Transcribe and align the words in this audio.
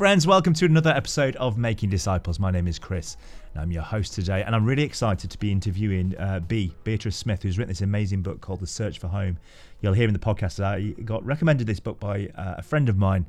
friends, 0.00 0.26
welcome 0.26 0.54
to 0.54 0.64
another 0.64 0.88
episode 0.88 1.36
of 1.36 1.58
Making 1.58 1.90
Disciples. 1.90 2.40
My 2.40 2.50
name 2.50 2.66
is 2.66 2.78
Chris, 2.78 3.18
and 3.52 3.60
I'm 3.60 3.70
your 3.70 3.82
host 3.82 4.14
today, 4.14 4.42
and 4.42 4.56
I'm 4.56 4.64
really 4.64 4.82
excited 4.82 5.30
to 5.30 5.36
be 5.36 5.52
interviewing 5.52 6.16
uh, 6.16 6.40
B, 6.40 6.74
Beatrice 6.84 7.18
Smith, 7.18 7.42
who's 7.42 7.58
written 7.58 7.68
this 7.68 7.82
amazing 7.82 8.22
book 8.22 8.40
called 8.40 8.60
The 8.60 8.66
Search 8.66 8.98
for 8.98 9.08
Home. 9.08 9.36
You'll 9.82 9.92
hear 9.92 10.08
in 10.08 10.14
the 10.14 10.18
podcast 10.18 10.56
that 10.56 10.64
I 10.64 10.94
got 11.04 11.22
recommended 11.26 11.66
this 11.66 11.80
book 11.80 12.00
by 12.00 12.30
uh, 12.34 12.54
a 12.56 12.62
friend 12.62 12.88
of 12.88 12.96
mine, 12.96 13.26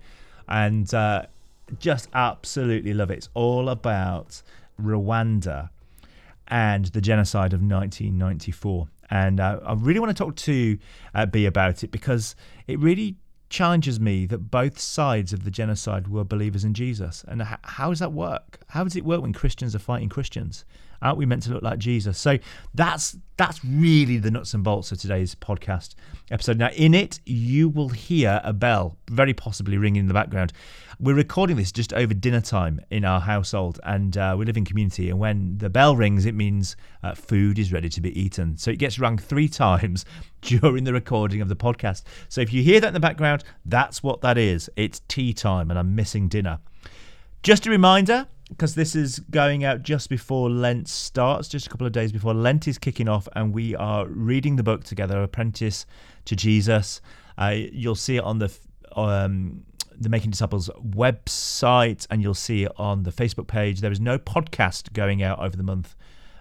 and 0.47 0.93
uh, 0.93 1.23
just 1.77 2.07
absolutely 2.13 2.93
love 2.93 3.11
it. 3.11 3.17
It's 3.17 3.29
all 3.33 3.67
about 3.67 4.41
Rwanda 4.81 5.71
and 6.47 6.85
the 6.85 7.01
genocide 7.01 7.51
of 7.51 7.59
1994. 7.59 8.87
And 9.09 9.41
uh, 9.41 9.59
I 9.65 9.73
really 9.73 9.99
want 9.99 10.15
to 10.15 10.23
talk 10.23 10.37
to 10.37 10.77
uh, 11.13 11.25
B 11.25 11.45
about 11.45 11.83
it 11.83 11.91
because 11.91 12.33
it 12.65 12.79
really 12.79 13.17
challenges 13.51 13.99
me 13.99 14.25
that 14.25 14.49
both 14.49 14.79
sides 14.79 15.33
of 15.33 15.43
the 15.43 15.51
genocide 15.51 16.07
were 16.07 16.23
believers 16.23 16.63
in 16.63 16.73
Jesus. 16.73 17.23
And 17.27 17.41
h- 17.41 17.59
how 17.63 17.89
does 17.89 17.99
that 17.99 18.13
work? 18.13 18.61
How 18.69 18.83
does 18.83 18.95
it 18.95 19.05
work 19.05 19.21
when 19.21 19.33
Christians 19.33 19.75
are 19.75 19.79
fighting 19.79 20.09
Christians? 20.09 20.65
Aren't 21.01 21.17
we 21.17 21.25
meant 21.25 21.43
to 21.43 21.51
look 21.51 21.63
like 21.63 21.79
Jesus? 21.79 22.17
So 22.17 22.37
that's 22.73 23.17
that's 23.37 23.63
really 23.65 24.17
the 24.17 24.29
nuts 24.29 24.53
and 24.53 24.63
bolts 24.63 24.91
of 24.91 24.99
today's 24.99 25.33
podcast 25.33 25.95
episode. 26.29 26.59
Now, 26.59 26.69
in 26.75 26.93
it, 26.93 27.19
you 27.25 27.69
will 27.69 27.89
hear 27.89 28.39
a 28.43 28.53
bell, 28.53 28.97
very 29.09 29.33
possibly 29.33 29.77
ringing 29.77 30.01
in 30.01 30.07
the 30.07 30.13
background. 30.13 30.53
We're 30.99 31.15
recording 31.15 31.55
this 31.55 31.71
just 31.71 31.91
over 31.93 32.13
dinner 32.13 32.41
time 32.41 32.79
in 32.91 33.03
our 33.03 33.19
household, 33.19 33.79
and 33.83 34.15
uh, 34.15 34.35
we 34.37 34.45
live 34.45 34.57
in 34.57 34.65
community. 34.65 35.09
And 35.09 35.17
when 35.17 35.57
the 35.57 35.71
bell 35.71 35.95
rings, 35.95 36.27
it 36.27 36.35
means 36.35 36.75
uh, 37.01 37.15
food 37.15 37.57
is 37.57 37.73
ready 37.73 37.89
to 37.89 38.01
be 38.01 38.19
eaten. 38.19 38.55
So 38.57 38.69
it 38.69 38.77
gets 38.77 38.99
rung 38.99 39.17
three 39.17 39.49
times 39.63 40.05
during 40.41 40.83
the 40.83 40.93
recording 40.93 41.41
of 41.41 41.49
the 41.49 41.55
podcast. 41.55 42.03
So 42.29 42.41
if 42.41 42.53
you 42.53 42.61
hear 42.61 42.79
that 42.79 42.89
in 42.89 42.93
the 42.93 42.99
background, 42.99 43.43
that's 43.65 44.03
what 44.03 44.21
that 44.21 44.37
is. 44.37 44.69
It's 44.75 45.01
tea 45.07 45.33
time, 45.33 45.71
and 45.71 45.79
I'm 45.79 45.95
missing 45.95 46.27
dinner. 46.27 46.59
Just 47.41 47.65
a 47.65 47.71
reminder 47.71 48.27
because 48.51 48.75
this 48.75 48.95
is 48.95 49.19
going 49.31 49.63
out 49.63 49.81
just 49.81 50.09
before 50.09 50.49
Lent 50.49 50.87
starts, 50.87 51.47
just 51.47 51.67
a 51.67 51.69
couple 51.69 51.87
of 51.87 51.93
days 51.93 52.11
before 52.11 52.33
Lent 52.33 52.67
is 52.67 52.77
kicking 52.77 53.07
off, 53.07 53.27
and 53.33 53.53
we 53.53 53.75
are 53.75 54.05
reading 54.07 54.57
the 54.57 54.63
book 54.63 54.83
together, 54.83 55.23
Apprentice 55.23 55.85
to 56.25 56.35
Jesus. 56.35 57.01
Uh, 57.37 57.55
you'll 57.55 57.95
see 57.95 58.17
it 58.17 58.23
on 58.23 58.39
the 58.39 58.51
um, 58.95 59.63
the 59.97 60.09
Making 60.09 60.31
Disciples 60.31 60.69
website, 60.85 62.05
and 62.11 62.21
you'll 62.21 62.33
see 62.33 62.63
it 62.63 62.71
on 62.77 63.03
the 63.03 63.11
Facebook 63.11 63.47
page. 63.47 63.79
There 63.79 63.91
is 63.91 64.01
no 64.01 64.19
podcast 64.19 64.93
going 64.93 65.23
out 65.23 65.39
over 65.39 65.55
the 65.55 65.63
month 65.63 65.95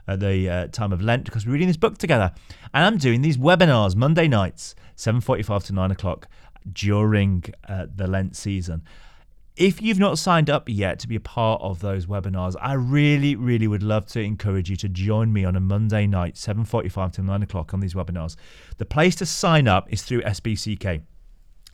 at 0.09 0.19
the 0.19 0.51
uh, 0.51 0.67
time 0.67 0.93
of 0.93 1.01
Lent 1.01 1.25
because 1.25 1.47
we're 1.47 1.53
reading 1.53 1.69
this 1.69 1.77
book 1.77 1.97
together, 1.97 2.33
and 2.75 2.85
I'm 2.85 2.99
doing 2.99 3.23
these 3.23 3.39
webinars 3.39 3.95
Monday 3.95 4.27
nights, 4.27 4.75
seven 4.97 5.21
forty-five 5.21 5.65
to 5.65 5.73
nine 5.73 5.93
o'clock 5.93 6.27
during 6.73 7.45
uh, 7.69 7.87
the 7.95 8.07
Lent 8.07 8.37
season 8.37 8.83
if 9.61 9.83
you've 9.83 9.99
not 9.99 10.19
signed 10.19 10.49
up 10.49 10.71
yet 10.71 10.99
to 11.01 11.07
be 11.07 11.17
a 11.17 11.21
part 11.21 11.61
of 11.61 11.81
those 11.81 12.07
webinars, 12.07 12.57
I 12.63 12.73
really, 12.73 13.37
really 13.37 13.69
would 13.69 13.83
love 13.83 14.07
to 14.07 14.21
encourage 14.21 14.71
you 14.71 14.77
to 14.77 14.89
join 14.89 15.35
me 15.35 15.45
on 15.45 15.55
a 15.55 15.61
Monday 15.61 16.07
night, 16.07 16.37
7.45 16.37 17.13
to 17.13 17.23
9 17.23 17.43
o'clock 17.43 17.75
on 17.75 17.81
these 17.81 17.93
webinars. 17.93 18.37
The 18.79 18.87
place 18.87 19.15
to 19.17 19.27
sign 19.27 19.69
up 19.69 19.93
is 19.93 20.01
through 20.01 20.23
SPCK. 20.23 21.03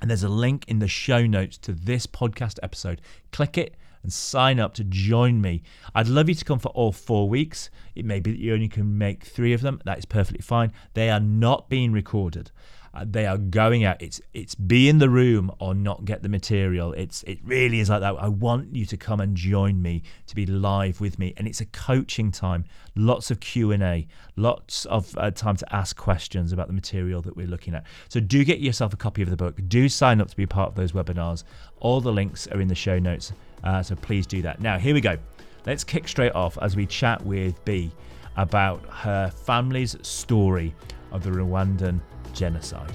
And 0.00 0.10
there's 0.10 0.24
a 0.24 0.28
link 0.28 0.64
in 0.66 0.80
the 0.80 0.88
show 0.88 1.26
notes 1.26 1.58
to 1.58 1.72
this 1.72 2.08
podcast 2.08 2.58
episode. 2.60 3.00
Click 3.30 3.56
it 3.56 3.76
and 4.02 4.12
sign 4.12 4.58
up 4.58 4.74
to 4.74 4.82
join 4.82 5.40
me. 5.40 5.62
I'd 5.94 6.08
love 6.08 6.28
you 6.28 6.34
to 6.34 6.44
come 6.44 6.58
for 6.58 6.70
all 6.70 6.90
four 6.90 7.28
weeks. 7.28 7.70
It 7.94 8.04
may 8.04 8.18
be 8.18 8.32
that 8.32 8.40
you 8.40 8.52
only 8.52 8.68
can 8.68 8.98
make 8.98 9.22
three 9.22 9.52
of 9.52 9.60
them. 9.60 9.80
That 9.84 9.98
is 9.98 10.06
perfectly 10.06 10.42
fine. 10.42 10.72
They 10.94 11.08
are 11.08 11.20
not 11.20 11.68
being 11.68 11.92
recorded. 11.92 12.50
Uh, 12.96 13.04
they 13.06 13.26
are 13.26 13.36
going 13.36 13.84
out. 13.84 14.00
It's 14.00 14.22
it's 14.32 14.54
be 14.54 14.88
in 14.88 14.98
the 14.98 15.10
room 15.10 15.50
or 15.58 15.74
not 15.74 16.06
get 16.06 16.22
the 16.22 16.30
material. 16.30 16.94
It's 16.94 17.22
it 17.24 17.38
really 17.44 17.80
is 17.80 17.90
like 17.90 18.00
that. 18.00 18.14
I 18.18 18.28
want 18.28 18.74
you 18.74 18.86
to 18.86 18.96
come 18.96 19.20
and 19.20 19.36
join 19.36 19.82
me 19.82 20.02
to 20.28 20.34
be 20.34 20.46
live 20.46 20.98
with 20.98 21.18
me, 21.18 21.34
and 21.36 21.46
it's 21.46 21.60
a 21.60 21.66
coaching 21.66 22.30
time. 22.30 22.64
Lots 22.94 23.30
of 23.30 23.40
Q 23.40 23.72
and 23.72 23.82
A, 23.82 24.06
lots 24.36 24.86
of 24.86 25.16
uh, 25.18 25.30
time 25.30 25.56
to 25.56 25.74
ask 25.74 25.94
questions 25.96 26.52
about 26.52 26.68
the 26.68 26.72
material 26.72 27.20
that 27.22 27.36
we're 27.36 27.46
looking 27.46 27.74
at. 27.74 27.84
So 28.08 28.18
do 28.18 28.42
get 28.44 28.60
yourself 28.60 28.94
a 28.94 28.96
copy 28.96 29.20
of 29.20 29.28
the 29.28 29.36
book. 29.36 29.60
Do 29.68 29.90
sign 29.90 30.22
up 30.22 30.28
to 30.28 30.36
be 30.36 30.46
part 30.46 30.70
of 30.70 30.74
those 30.74 30.92
webinars. 30.92 31.44
All 31.80 32.00
the 32.00 32.12
links 32.12 32.46
are 32.46 32.60
in 32.62 32.68
the 32.68 32.74
show 32.74 32.98
notes. 32.98 33.32
Uh, 33.62 33.82
so 33.82 33.94
please 33.94 34.26
do 34.26 34.40
that. 34.40 34.60
Now 34.60 34.78
here 34.78 34.94
we 34.94 35.02
go. 35.02 35.18
Let's 35.66 35.84
kick 35.84 36.08
straight 36.08 36.34
off 36.34 36.56
as 36.62 36.76
we 36.76 36.86
chat 36.86 37.22
with 37.26 37.62
B 37.66 37.90
about 38.36 38.82
her 38.88 39.28
family's 39.30 39.96
story 40.00 40.74
of 41.12 41.22
the 41.22 41.30
Rwandan 41.30 42.00
genocide. 42.36 42.94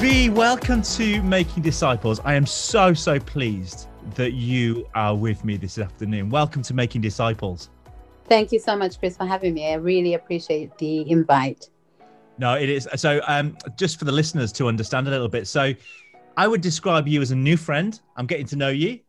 B, 0.00 0.30
welcome 0.30 0.80
to 0.82 1.20
Making 1.22 1.64
Disciples. 1.64 2.20
I 2.24 2.34
am 2.34 2.46
so, 2.46 2.94
so 2.94 3.18
pleased 3.18 3.88
that 4.14 4.32
you 4.32 4.88
are 4.94 5.14
with 5.14 5.44
me 5.44 5.56
this 5.56 5.76
afternoon. 5.76 6.30
Welcome 6.30 6.62
to 6.62 6.74
Making 6.74 7.00
Disciples. 7.00 7.68
Thank 8.28 8.52
you 8.52 8.60
so 8.60 8.76
much, 8.76 9.00
Chris, 9.00 9.16
for 9.16 9.26
having 9.26 9.54
me. 9.54 9.72
I 9.72 9.74
really 9.74 10.14
appreciate 10.14 10.76
the 10.78 11.10
invite. 11.10 11.68
No, 12.38 12.54
it 12.54 12.68
is. 12.68 12.86
So, 12.94 13.20
um, 13.26 13.58
just 13.76 13.98
for 13.98 14.04
the 14.04 14.12
listeners 14.12 14.52
to 14.52 14.68
understand 14.68 15.08
a 15.08 15.10
little 15.10 15.28
bit. 15.28 15.48
So, 15.48 15.74
I 16.36 16.46
would 16.46 16.60
describe 16.60 17.08
you 17.08 17.20
as 17.20 17.32
a 17.32 17.36
new 17.36 17.56
friend. 17.56 18.00
I'm 18.16 18.26
getting 18.26 18.46
to 18.46 18.56
know 18.56 18.68
you 18.68 19.00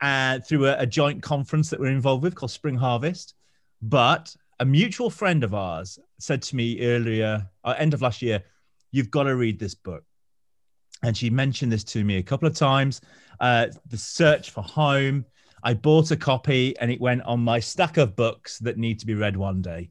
uh, 0.00 0.40
through 0.40 0.66
a, 0.66 0.78
a, 0.78 0.86
joint 0.86 1.22
conference 1.22 1.70
that 1.70 1.80
we're 1.80 1.86
involved 1.86 2.22
with 2.22 2.34
called 2.34 2.50
Spring 2.50 2.76
Harvest. 2.76 3.34
But 3.82 4.34
a 4.58 4.64
mutual 4.64 5.10
friend 5.10 5.44
of 5.44 5.54
ours 5.54 5.98
said 6.18 6.42
to 6.42 6.56
me 6.56 6.80
earlier, 6.86 7.46
uh, 7.64 7.74
end 7.78 7.94
of 7.94 8.02
last 8.02 8.22
year, 8.22 8.42
you've 8.92 9.10
got 9.10 9.24
to 9.24 9.36
read 9.36 9.58
this 9.58 9.74
book. 9.74 10.04
And 11.02 11.16
she 11.16 11.30
mentioned 11.30 11.72
this 11.72 11.84
to 11.84 12.04
me 12.04 12.18
a 12.18 12.22
couple 12.22 12.46
of 12.46 12.54
times. 12.54 13.00
Uh, 13.40 13.68
the 13.88 13.96
Search 13.96 14.50
for 14.50 14.62
Home. 14.62 15.24
I 15.62 15.74
bought 15.74 16.10
a 16.10 16.16
copy 16.16 16.76
and 16.78 16.90
it 16.90 17.00
went 17.00 17.22
on 17.22 17.40
my 17.40 17.60
stack 17.60 17.96
of 17.96 18.16
books 18.16 18.58
that 18.60 18.78
need 18.78 18.98
to 19.00 19.06
be 19.06 19.14
read 19.14 19.36
one 19.36 19.60
day. 19.60 19.90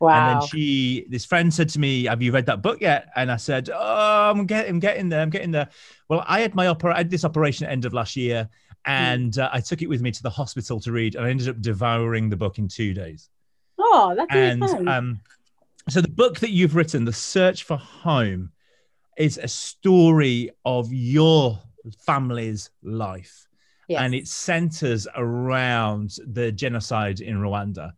Wow. 0.00 0.30
And 0.32 0.40
then 0.40 0.48
she, 0.48 1.06
this 1.10 1.26
friend 1.26 1.52
said 1.52 1.68
to 1.70 1.78
me, 1.78 2.04
Have 2.04 2.22
you 2.22 2.32
read 2.32 2.46
that 2.46 2.62
book 2.62 2.80
yet? 2.80 3.10
And 3.16 3.30
I 3.30 3.36
said, 3.36 3.68
Oh, 3.72 4.30
I'm 4.30 4.46
getting, 4.46 4.70
I'm 4.70 4.80
getting 4.80 5.10
there. 5.10 5.20
I'm 5.20 5.28
getting 5.28 5.50
there. 5.50 5.68
Well, 6.08 6.24
I 6.26 6.40
had 6.40 6.54
my 6.54 6.68
opera, 6.68 6.94
I 6.94 6.98
had 6.98 7.10
this 7.10 7.24
operation 7.24 7.66
at 7.66 7.72
end 7.72 7.84
of 7.84 7.92
last 7.92 8.16
year. 8.16 8.48
And 8.84 9.38
uh, 9.38 9.50
I 9.52 9.60
took 9.60 9.82
it 9.82 9.88
with 9.88 10.00
me 10.00 10.10
to 10.10 10.22
the 10.22 10.30
hospital 10.30 10.80
to 10.80 10.92
read, 10.92 11.14
and 11.14 11.24
I 11.24 11.30
ended 11.30 11.48
up 11.48 11.60
devouring 11.60 12.28
the 12.28 12.36
book 12.36 12.58
in 12.58 12.68
two 12.68 12.94
days. 12.94 13.28
Oh, 13.78 14.14
that's 14.16 14.34
and 14.34 14.62
really 14.62 14.86
um, 14.86 15.20
so 15.88 16.00
the 16.00 16.08
book 16.08 16.38
that 16.40 16.50
you've 16.50 16.74
written, 16.74 17.04
"The 17.04 17.12
Search 17.12 17.64
for 17.64 17.76
Home," 17.76 18.52
is 19.16 19.38
a 19.38 19.48
story 19.48 20.50
of 20.64 20.92
your 20.92 21.58
family's 22.06 22.70
life, 22.82 23.46
yes. 23.88 24.00
and 24.00 24.14
it 24.14 24.28
centers 24.28 25.06
around 25.16 26.16
the 26.26 26.52
genocide 26.52 27.20
in 27.20 27.38
Rwanda. 27.38 27.92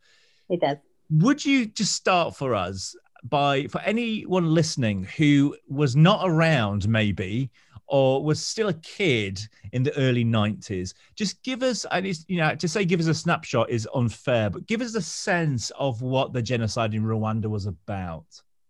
It 0.49 0.61
does. 0.61 0.79
Would 1.11 1.45
you 1.45 1.67
just 1.67 1.93
start 1.93 2.37
for 2.37 2.55
us 2.55 2.97
by 3.25 3.67
for 3.67 3.81
anyone 3.83 4.53
listening 4.53 5.05
who 5.17 5.57
was 5.69 5.95
not 5.95 6.23
around, 6.25 6.89
maybe 6.89 7.51
or 7.87 8.25
was 8.25 8.45
still 8.45 8.69
a 8.69 8.75
kid 8.75 9.41
in 9.73 9.83
the 9.83 9.97
early 9.99 10.25
90s 10.25 10.95
just 11.15 11.43
give 11.43 11.63
us 11.63 11.85
and 11.91 12.07
it's 12.07 12.25
you 12.29 12.39
know 12.39 12.55
to 12.55 12.69
say 12.69 12.85
give 12.85 13.01
us 13.01 13.07
a 13.07 13.15
snapshot 13.15 13.69
is 13.71 13.89
unfair 13.95 14.51
but 14.51 14.67
give 14.67 14.81
us 14.81 14.95
a 14.95 15.03
sense 15.03 15.71
of 15.79 16.03
what 16.03 16.33
the 16.33 16.43
genocide 16.43 16.95
in 16.95 17.03
rwanda 17.03 17.47
was 17.47 17.67
about. 17.67 18.25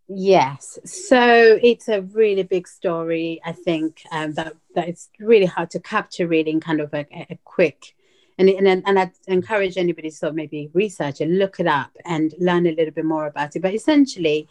Yes. 0.09 0.78
So 0.84 1.59
it's 1.62 1.89
a 1.89 2.03
really 2.03 2.43
big 2.43 2.69
story 2.69 3.41
i 3.45 3.53
think 3.53 4.03
um, 4.11 4.34
that 4.34 4.55
that 4.75 4.89
it's 4.89 5.09
really 5.19 5.47
hard 5.47 5.71
to 5.71 5.81
capture 5.81 6.27
reading 6.27 6.60
kind 6.60 6.81
of 6.81 6.92
a, 6.92 7.07
a 7.31 7.39
quick 7.45 7.95
and, 8.39 8.49
and, 8.49 8.83
and 8.87 8.99
I'd 8.99 9.13
encourage 9.29 9.77
anybody 9.77 10.11
to 10.11 10.17
sort 10.17 10.31
of 10.31 10.37
maybe 10.37 10.71
research 10.73 11.21
it, 11.21 11.29
look 11.29 11.61
it 11.61 11.67
up, 11.67 11.91
and 12.05 12.34
learn 12.39 12.67
a 12.67 12.73
little 12.73 12.93
bit 12.93 13.05
more 13.05 13.27
about 13.27 13.55
it. 13.55 13.63
But 13.63 13.75
essentially, 13.75 14.49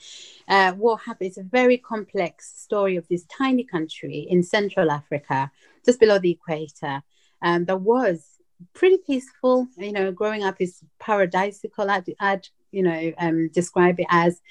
uh, 0.48 0.74
what 0.74 1.02
happened 1.02 1.32
is 1.32 1.38
a 1.38 1.44
very 1.44 1.78
complex 1.78 2.54
story 2.60 2.96
of 2.96 3.08
this 3.08 3.26
tiny 3.26 3.64
country 3.64 4.28
in 4.30 4.44
Central 4.44 4.92
Africa, 4.92 5.52
just 5.86 6.00
below 6.00 6.20
the 6.20 6.32
equator, 6.32 7.02
um, 7.42 7.66
that 7.66 7.82
was 7.82 8.32
pretty 8.74 8.98
peaceful. 8.98 9.68
You 9.78 9.92
know, 9.92 10.12
growing 10.12 10.44
up 10.44 10.58
is 10.60 10.84
paradisical. 11.00 11.90
I'd, 11.90 12.14
I'd 12.20 12.48
you 12.72 12.84
know 12.84 13.12
um, 13.18 13.50
describe 13.50 14.00
it 14.00 14.08
as. 14.10 14.42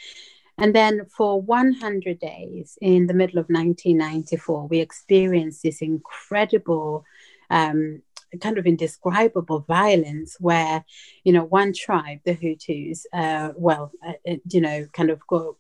And 0.59 0.75
then 0.75 1.07
for 1.07 1.41
100 1.41 2.19
days 2.19 2.77
in 2.83 3.07
the 3.07 3.15
middle 3.15 3.39
of 3.39 3.47
1994, 3.47 4.67
we 4.69 4.81
experienced 4.81 5.63
this 5.63 5.81
incredible 5.81 7.07
um, 7.49 8.03
kind 8.41 8.59
of 8.59 8.67
indescribable 8.67 9.61
violence 9.61 10.37
where, 10.41 10.85
you 11.25 11.33
know, 11.33 11.45
one 11.45 11.73
tribe, 11.73 12.21
the 12.25 12.35
Hutus, 12.35 13.05
uh, 13.13 13.53
well, 13.57 13.93
uh, 14.07 14.13
uh 14.29 14.37
you 14.51 14.61
know, 14.61 14.87
kind 14.93 15.11
of 15.11 15.21
go 15.27 15.57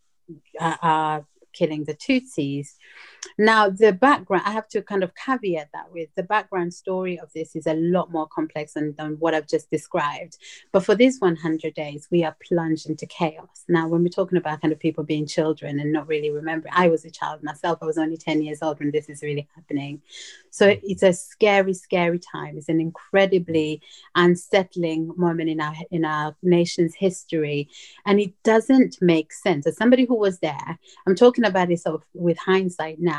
uh, 0.59 0.77
are 0.83 1.27
killing 1.53 1.85
the 1.85 1.95
Tutsis. 1.95 2.75
Now, 3.39 3.71
the 3.71 3.93
background, 3.93 4.45
I 4.47 4.53
have 4.53 4.69
to 4.69 4.83
kind 4.83 5.03
of 5.03 5.15
caveat 5.15 5.69
that 5.73 5.93
with 5.93 6.09
the 6.17 6.23
background 6.23 6.75
story 6.75 7.19
of 7.19 7.33
this 7.33 7.57
is 7.57 7.67
a 7.67 7.75
lot 7.75 8.11
more 8.11 8.27
complex 8.27 8.75
than, 8.75 8.95
than 8.97 9.17
what 9.19 9.35
I've 9.35 9.49
just 9.49 9.71
described. 9.71 10.39
But 10.73 10.85
for 10.85 10.95
these 10.95 11.21
100 11.21 11.75
days, 11.75 12.09
we 12.11 12.25
are 12.25 12.37
plunged 12.47 12.89
into 12.89 13.07
chaos. 13.07 13.65
Now, 13.69 13.89
when 13.89 14.03
we're 14.03 14.09
talking 14.09 14.39
about 14.39 14.61
kind 14.61 14.73
of 14.73 14.79
people 14.79 15.05
being 15.05 15.27
children 15.27 15.81
and 15.81 15.93
not 15.93 16.09
really 16.09 16.31
remembering, 16.31 16.73
I 16.77 16.89
was 16.89 17.05
a 17.05 17.11
child 17.11 17.43
myself. 17.43 17.79
I 17.83 17.87
was 17.87 17.99
only 17.99 18.17
10 18.17 18.43
years 18.43 18.59
old 18.63 18.79
when 18.79 18.91
this 18.91 19.09
is 19.09 19.23
really 19.23 19.49
happening. 19.55 20.03
So 20.51 20.69
mm. 20.69 20.81
it's 20.83 21.03
a 21.03 21.13
scary, 21.13 21.75
scary 21.75 22.19
time. 22.19 22.57
It's 22.59 22.69
an 22.69 22.81
incredibly 22.81 23.81
unsettling 24.15 25.13
moment 25.17 25.49
in 25.51 25.61
our 25.61 25.75
in 25.91 26.05
our 26.05 26.37
nation's 26.43 26.95
history, 26.95 27.69
and 28.05 28.21
it 28.21 28.35
doesn't 28.43 28.99
make 29.01 29.33
sense. 29.33 29.67
As 29.67 29.77
somebody 29.77 30.05
who 30.05 30.17
was 30.17 30.39
there, 30.41 30.79
I'm 31.07 31.15
talking 31.15 31.45
about 31.45 31.71
it 31.71 31.81
sort 31.81 31.97
of 31.97 32.03
with 32.15 32.39
hindsight 32.39 33.01
now, 33.01 33.10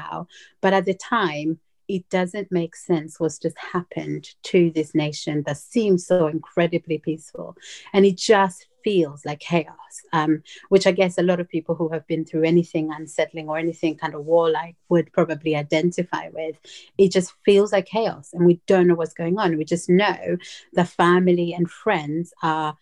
but 0.62 0.74
at 0.74 0.86
the 0.86 0.94
time, 0.94 1.60
it 1.88 2.10
doesn't 2.10 2.52
make 2.52 2.76
sense 2.76 3.20
what's 3.20 3.38
just 3.38 3.58
happened 3.58 4.30
to 4.44 4.72
this 4.72 4.96
nation 4.96 5.44
that 5.46 5.58
seems 5.58 6.08
so 6.08 6.28
incredibly 6.28 6.98
peaceful, 6.98 7.56
and 7.94 8.06
it 8.06 8.18
just 8.18 8.68
feels 8.84 9.26
like 9.26 9.40
chaos, 9.40 9.76
um, 10.14 10.42
which 10.70 10.88
I 10.88 10.92
guess 10.92 11.18
a 11.18 11.24
lot 11.24 11.40
of 11.40 11.50
people 11.50 11.76
who 11.76 11.90
have 11.90 12.08
been 12.08 12.26
through 12.26 12.44
anything 12.44 12.92
unsettling 12.92 13.50
or 13.50 13.58
anything 13.58 13.98
kind 13.98 14.16
of 14.16 14.26
warlike 14.26 14.76
would 14.90 15.12
probably 15.12 15.56
identify 15.56 16.30
with. 16.30 16.56
It 16.98 17.12
just 17.12 17.34
feels 17.46 17.72
like 17.72 17.88
chaos, 17.88 18.30
and 18.34 18.46
we 18.46 18.62
don't 18.68 18.88
know 18.88 18.96
what's 18.96 19.14
going 19.14 19.38
on. 19.38 19.58
We 19.58 19.66
just 19.66 19.90
know 19.90 20.38
the 20.74 20.86
family 20.86 21.54
and 21.54 21.70
friends 21.70 22.34
are 22.42 22.78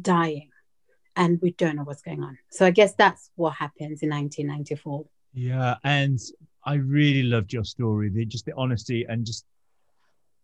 dying, 0.00 0.50
and 1.16 1.38
we 1.42 1.52
don't 1.52 1.76
know 1.76 1.84
what's 1.84 2.02
going 2.02 2.22
on. 2.22 2.38
So 2.50 2.64
I 2.64 2.70
guess 2.70 2.94
that's 2.94 3.30
what 3.36 3.54
happens 3.54 4.02
in 4.02 4.10
1994. 4.10 5.04
Yeah, 5.38 5.76
and 5.84 6.18
I 6.66 6.74
really 6.74 7.22
loved 7.22 7.52
your 7.52 7.62
story, 7.62 8.10
the, 8.10 8.24
just 8.24 8.44
the 8.44 8.54
honesty 8.56 9.06
and 9.08 9.24
just 9.24 9.44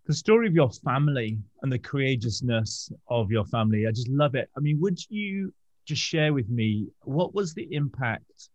the 0.07 0.15
story 0.15 0.47
of 0.47 0.55
your 0.55 0.71
family 0.71 1.37
and 1.63 1.73
the 1.73 1.81
courageousness 1.81 2.93
of 3.09 3.29
your 3.29 3.45
family. 3.47 3.89
I 3.89 3.91
just 3.91 4.09
love 4.09 4.37
it. 4.37 4.49
I 4.57 4.61
mean, 4.61 4.79
would 4.81 5.01
you 5.11 5.53
just 5.85 6.01
share 6.01 6.33
with 6.33 6.49
me 6.49 6.87
what 7.03 7.35
was 7.35 7.55
the 7.55 7.67
impact 7.75 8.51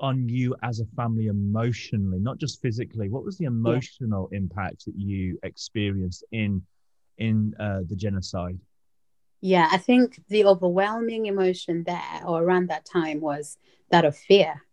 on 0.00 0.28
you 0.28 0.56
as 0.64 0.80
a 0.80 0.84
family 0.96 1.28
emotionally, 1.28 2.18
not 2.18 2.38
just 2.38 2.60
physically? 2.60 3.08
What 3.08 3.24
was 3.24 3.38
the 3.38 3.44
emotional 3.44 4.28
yeah. 4.32 4.38
impact 4.38 4.86
that 4.86 4.96
you 4.96 5.38
experienced 5.44 6.24
in 6.32 6.60
in 7.18 7.54
uh, 7.60 7.82
the 7.88 7.94
genocide? 7.94 8.58
Yeah, 9.40 9.68
I 9.70 9.78
think 9.78 10.20
the 10.28 10.44
overwhelming 10.44 11.26
emotion 11.26 11.84
there 11.84 12.22
or 12.26 12.42
around 12.42 12.68
that 12.70 12.84
time 12.84 13.20
was 13.20 13.58
that 13.90 14.04
of 14.04 14.16
fear 14.16 14.63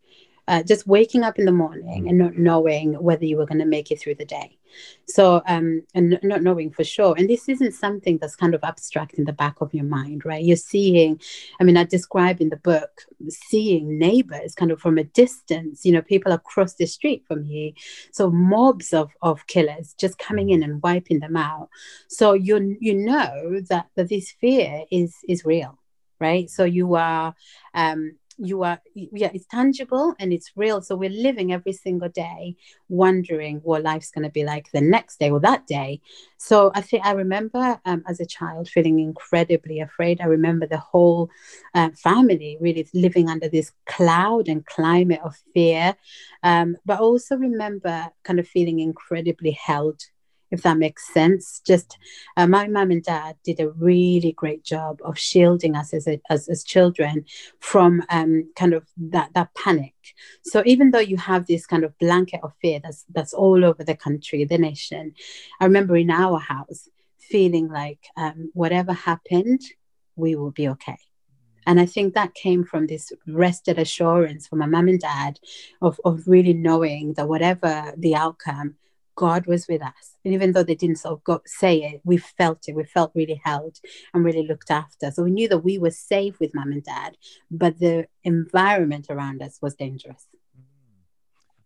uh, 0.51 0.61
just 0.61 0.85
waking 0.85 1.23
up 1.23 1.39
in 1.39 1.45
the 1.45 1.51
morning 1.51 2.09
and 2.09 2.17
not 2.17 2.37
knowing 2.37 2.93
whether 2.95 3.23
you 3.23 3.37
were 3.37 3.45
going 3.45 3.57
to 3.57 3.65
make 3.65 3.89
it 3.89 4.01
through 4.01 4.15
the 4.15 4.25
day. 4.25 4.57
So, 5.07 5.41
um, 5.47 5.83
and 5.95 6.19
not 6.23 6.43
knowing 6.43 6.71
for 6.71 6.83
sure. 6.83 7.15
And 7.17 7.29
this 7.29 7.47
isn't 7.47 7.71
something 7.71 8.17
that's 8.17 8.35
kind 8.35 8.53
of 8.53 8.61
abstract 8.61 9.13
in 9.13 9.23
the 9.23 9.31
back 9.31 9.61
of 9.61 9.73
your 9.73 9.85
mind, 9.85 10.25
right? 10.25 10.43
You're 10.43 10.57
seeing, 10.57 11.21
I 11.61 11.63
mean, 11.63 11.77
I 11.77 11.85
describe 11.85 12.41
in 12.41 12.49
the 12.49 12.57
book, 12.57 13.05
seeing 13.29 13.97
neighbors 13.97 14.53
kind 14.53 14.71
of 14.71 14.81
from 14.81 14.97
a 14.97 15.05
distance, 15.05 15.85
you 15.85 15.93
know, 15.93 16.01
people 16.01 16.33
across 16.33 16.73
the 16.73 16.85
street 16.85 17.23
from 17.25 17.45
you. 17.45 17.71
So 18.11 18.29
mobs 18.29 18.91
of, 18.91 19.09
of 19.21 19.47
killers 19.47 19.95
just 19.97 20.17
coming 20.17 20.49
in 20.49 20.63
and 20.63 20.83
wiping 20.83 21.21
them 21.21 21.37
out. 21.37 21.69
So 22.09 22.33
you 22.33 22.75
you 22.81 22.93
know 22.93 23.61
that, 23.69 23.87
that 23.95 24.09
this 24.09 24.31
fear 24.31 24.83
is 24.91 25.15
is 25.29 25.45
real 25.45 25.77
right 26.19 26.49
so 26.49 26.63
you 26.63 26.95
are 26.95 27.33
um 27.73 28.15
you 28.41 28.63
are 28.63 28.81
yeah 28.95 29.29
it's 29.33 29.45
tangible 29.45 30.15
and 30.19 30.33
it's 30.33 30.51
real. 30.55 30.81
So 30.81 30.95
we're 30.95 31.09
living 31.09 31.53
every 31.53 31.73
single 31.73 32.09
day 32.09 32.55
wondering 32.89 33.57
what 33.63 33.83
life's 33.83 34.11
going 34.11 34.23
to 34.23 34.31
be 34.31 34.43
like 34.43 34.71
the 34.71 34.81
next 34.81 35.19
day 35.19 35.29
or 35.29 35.39
that 35.39 35.67
day. 35.67 36.01
So 36.37 36.71
i 36.73 36.81
think 36.81 37.05
i 37.05 37.11
remember 37.11 37.79
um, 37.85 38.03
as 38.07 38.19
a 38.19 38.25
child 38.25 38.67
feeling 38.67 38.99
incredibly 38.99 39.79
afraid. 39.79 40.19
I 40.21 40.25
remember 40.25 40.65
the 40.65 40.77
whole 40.77 41.29
uh, 41.75 41.89
family 41.91 42.57
really 42.59 42.87
living 42.93 43.29
under 43.29 43.47
this 43.47 43.71
cloud 43.85 44.47
and 44.47 44.65
climate 44.65 45.21
of 45.23 45.35
fear. 45.53 45.95
Um, 46.43 46.77
but 46.85 46.99
also 46.99 47.35
remember 47.35 48.09
kind 48.23 48.39
of 48.39 48.47
feeling 48.47 48.79
incredibly 48.79 49.51
held 49.51 50.01
if 50.51 50.61
that 50.63 50.77
makes 50.77 51.11
sense. 51.13 51.61
Just 51.65 51.97
uh, 52.37 52.45
my 52.45 52.67
mom 52.67 52.91
and 52.91 53.03
dad 53.03 53.37
did 53.43 53.59
a 53.59 53.69
really 53.69 54.33
great 54.33 54.63
job 54.63 54.99
of 55.03 55.17
shielding 55.17 55.75
us 55.75 55.93
as, 55.93 56.07
a, 56.07 56.21
as, 56.29 56.47
as 56.49 56.63
children 56.63 57.25
from 57.59 58.03
um, 58.09 58.51
kind 58.55 58.73
of 58.73 58.85
that, 58.97 59.33
that 59.33 59.53
panic. 59.55 59.93
So 60.43 60.61
even 60.65 60.91
though 60.91 60.99
you 60.99 61.17
have 61.17 61.47
this 61.47 61.65
kind 61.65 61.83
of 61.83 61.97
blanket 61.97 62.41
of 62.43 62.53
fear 62.61 62.79
that's, 62.83 63.05
that's 63.09 63.33
all 63.33 63.63
over 63.65 63.83
the 63.83 63.95
country, 63.95 64.45
the 64.45 64.57
nation, 64.57 65.13
I 65.59 65.65
remember 65.65 65.95
in 65.95 66.11
our 66.11 66.39
house 66.39 66.89
feeling 67.17 67.69
like 67.69 68.05
um, 68.17 68.51
whatever 68.53 68.93
happened, 68.93 69.61
we 70.15 70.35
will 70.35 70.51
be 70.51 70.67
okay. 70.67 70.97
And 71.65 71.79
I 71.79 71.85
think 71.85 72.13
that 72.13 72.33
came 72.33 72.63
from 72.63 72.87
this 72.87 73.11
rested 73.27 73.77
assurance 73.77 74.47
from 74.47 74.59
my 74.59 74.65
mom 74.65 74.87
and 74.87 74.99
dad 74.99 75.39
of, 75.81 75.99
of 76.03 76.27
really 76.27 76.53
knowing 76.53 77.13
that 77.13 77.29
whatever 77.29 77.93
the 77.97 78.15
outcome, 78.15 78.75
God 79.21 79.45
was 79.45 79.67
with 79.67 79.83
us. 79.83 80.17
And 80.25 80.33
even 80.33 80.51
though 80.51 80.63
they 80.63 80.73
didn't 80.73 80.95
sort 80.95 81.13
of 81.13 81.23
go, 81.23 81.41
say 81.45 81.83
it, 81.83 82.01
we 82.03 82.17
felt 82.17 82.67
it. 82.67 82.75
We 82.75 82.85
felt 82.85 83.11
really 83.13 83.39
held 83.45 83.77
and 84.15 84.25
really 84.25 84.47
looked 84.47 84.71
after. 84.71 85.11
So 85.11 85.21
we 85.21 85.29
knew 85.29 85.47
that 85.49 85.59
we 85.59 85.77
were 85.77 85.91
safe 85.91 86.39
with 86.39 86.55
mom 86.55 86.71
and 86.71 86.83
dad, 86.83 87.17
but 87.51 87.77
the 87.77 88.07
environment 88.23 89.11
around 89.11 89.43
us 89.43 89.59
was 89.61 89.75
dangerous. 89.75 90.25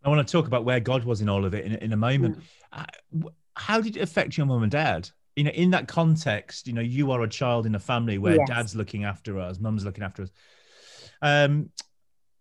I 0.03 0.09
want 0.09 0.27
to 0.27 0.29
talk 0.29 0.47
about 0.47 0.65
where 0.65 0.81
God 0.81 1.05
was 1.05 1.21
in 1.21 1.29
all 1.29 1.45
of 1.45 1.53
it 1.53 1.63
in, 1.63 1.75
in 1.75 1.93
a 1.93 1.97
moment. 1.97 2.39
Mm. 2.73 3.23
Uh, 3.23 3.29
how 3.55 3.79
did 3.79 3.95
it 3.95 4.01
affect 4.01 4.35
your 4.35 4.47
mom 4.47 4.63
and 4.63 4.71
dad? 4.71 5.09
You 5.37 5.45
know, 5.45 5.51
in 5.51 5.69
that 5.69 5.87
context, 5.87 6.67
you 6.67 6.73
know, 6.73 6.81
you 6.81 7.11
are 7.11 7.21
a 7.21 7.29
child 7.29 7.65
in 7.65 7.73
a 7.75 7.79
family 7.79 8.17
where 8.17 8.35
yes. 8.35 8.49
dad's 8.49 8.75
looking 8.75 9.05
after 9.05 9.39
us, 9.39 9.61
mum's 9.61 9.85
looking 9.85 10.03
after 10.03 10.23
us. 10.23 10.31
Um, 11.21 11.69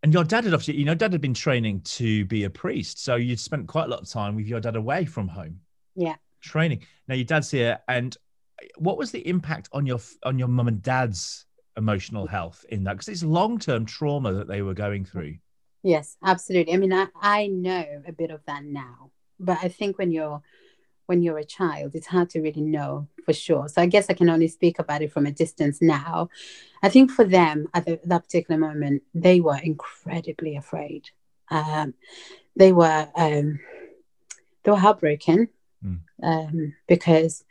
and 0.04 0.12
your 0.12 0.22
dad 0.22 0.44
had 0.44 0.52
obviously, 0.52 0.76
you 0.76 0.84
know, 0.84 0.94
dad 0.94 1.12
had 1.12 1.22
been 1.22 1.32
training 1.32 1.80
to 1.80 2.26
be 2.26 2.44
a 2.44 2.50
priest. 2.50 3.02
So 3.02 3.16
you'd 3.16 3.40
spent 3.40 3.66
quite 3.66 3.86
a 3.86 3.88
lot 3.88 4.02
of 4.02 4.08
time 4.10 4.36
with 4.36 4.46
your 4.46 4.60
dad 4.60 4.76
away 4.76 5.06
from 5.06 5.28
home. 5.28 5.60
Yeah. 5.96 6.16
Training. 6.42 6.84
Now 7.08 7.14
your 7.14 7.24
dad's 7.24 7.50
here. 7.50 7.78
And 7.88 8.14
what 8.76 8.98
was 8.98 9.12
the 9.12 9.26
impact 9.26 9.70
on 9.72 9.86
your 9.86 10.00
on 10.22 10.38
your 10.38 10.48
mum 10.48 10.68
and 10.68 10.82
dad's 10.82 11.46
emotional 11.78 12.26
health 12.26 12.66
in 12.68 12.84
that? 12.84 12.92
Because 12.92 13.08
it's 13.08 13.22
long-term 13.22 13.86
trauma 13.86 14.34
that 14.34 14.46
they 14.46 14.60
were 14.60 14.74
going 14.74 15.06
through. 15.06 15.36
Yes, 15.82 16.18
absolutely. 16.22 16.74
I 16.74 16.76
mean, 16.76 16.92
I, 16.92 17.06
I 17.18 17.46
know 17.46 18.02
a 18.06 18.12
bit 18.12 18.30
of 18.30 18.44
that 18.46 18.62
now. 18.62 19.10
But 19.40 19.56
I 19.62 19.68
think 19.68 19.96
when 19.96 20.12
you're 20.12 20.42
when 21.06 21.22
you're 21.22 21.38
a 21.38 21.44
child, 21.44 21.94
it's 21.94 22.06
hard 22.06 22.30
to 22.30 22.40
really 22.40 22.62
know 22.62 23.08
for 23.24 23.32
sure. 23.32 23.68
So 23.68 23.82
I 23.82 23.86
guess 23.86 24.08
I 24.08 24.14
can 24.14 24.30
only 24.30 24.48
speak 24.48 24.78
about 24.78 25.02
it 25.02 25.12
from 25.12 25.26
a 25.26 25.32
distance 25.32 25.80
now. 25.80 26.28
I 26.82 26.88
think 26.88 27.10
for 27.10 27.24
them 27.24 27.68
at 27.74 27.86
the, 27.86 28.00
that 28.04 28.24
particular 28.24 28.58
moment, 28.58 29.02
they 29.14 29.40
were 29.40 29.58
incredibly 29.58 30.56
afraid. 30.56 31.10
Um, 31.50 31.94
they 32.56 32.72
were 32.72 33.08
um, 33.14 33.60
they 34.62 34.70
were 34.70 34.78
heartbroken 34.78 35.48
mm. 35.84 36.00
um, 36.22 36.74
because 36.86 37.44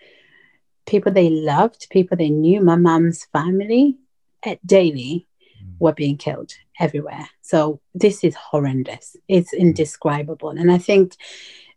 people 0.86 1.12
they 1.12 1.30
loved, 1.30 1.88
people 1.90 2.18
they 2.18 2.30
knew, 2.30 2.62
my 2.62 2.76
mom's 2.76 3.26
family, 3.26 3.98
at 4.44 4.66
daily 4.66 5.28
mm. 5.64 5.74
were 5.80 5.94
being 5.94 6.18
killed 6.18 6.54
everywhere. 6.80 7.30
So 7.42 7.82
this 7.94 8.24
is 8.24 8.36
horrendous. 8.36 9.16
It's 9.28 9.52
hmm. 9.52 9.62
indescribable, 9.62 10.50
and 10.50 10.72
I 10.72 10.78
think 10.78 11.16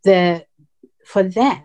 the 0.04 0.46
for 1.06 1.22
them, 1.22 1.62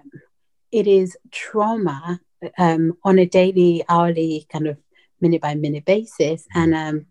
it 0.71 0.87
is 0.87 1.17
trauma 1.31 2.21
um, 2.57 2.97
on 3.03 3.19
a 3.19 3.25
daily, 3.25 3.83
hourly, 3.89 4.47
kind 4.51 4.67
of 4.67 4.77
minute 5.19 5.41
by 5.41 5.55
minute 5.55 5.85
basis, 5.85 6.43
mm-hmm. 6.43 6.59
and 6.59 6.75
um, 6.75 7.05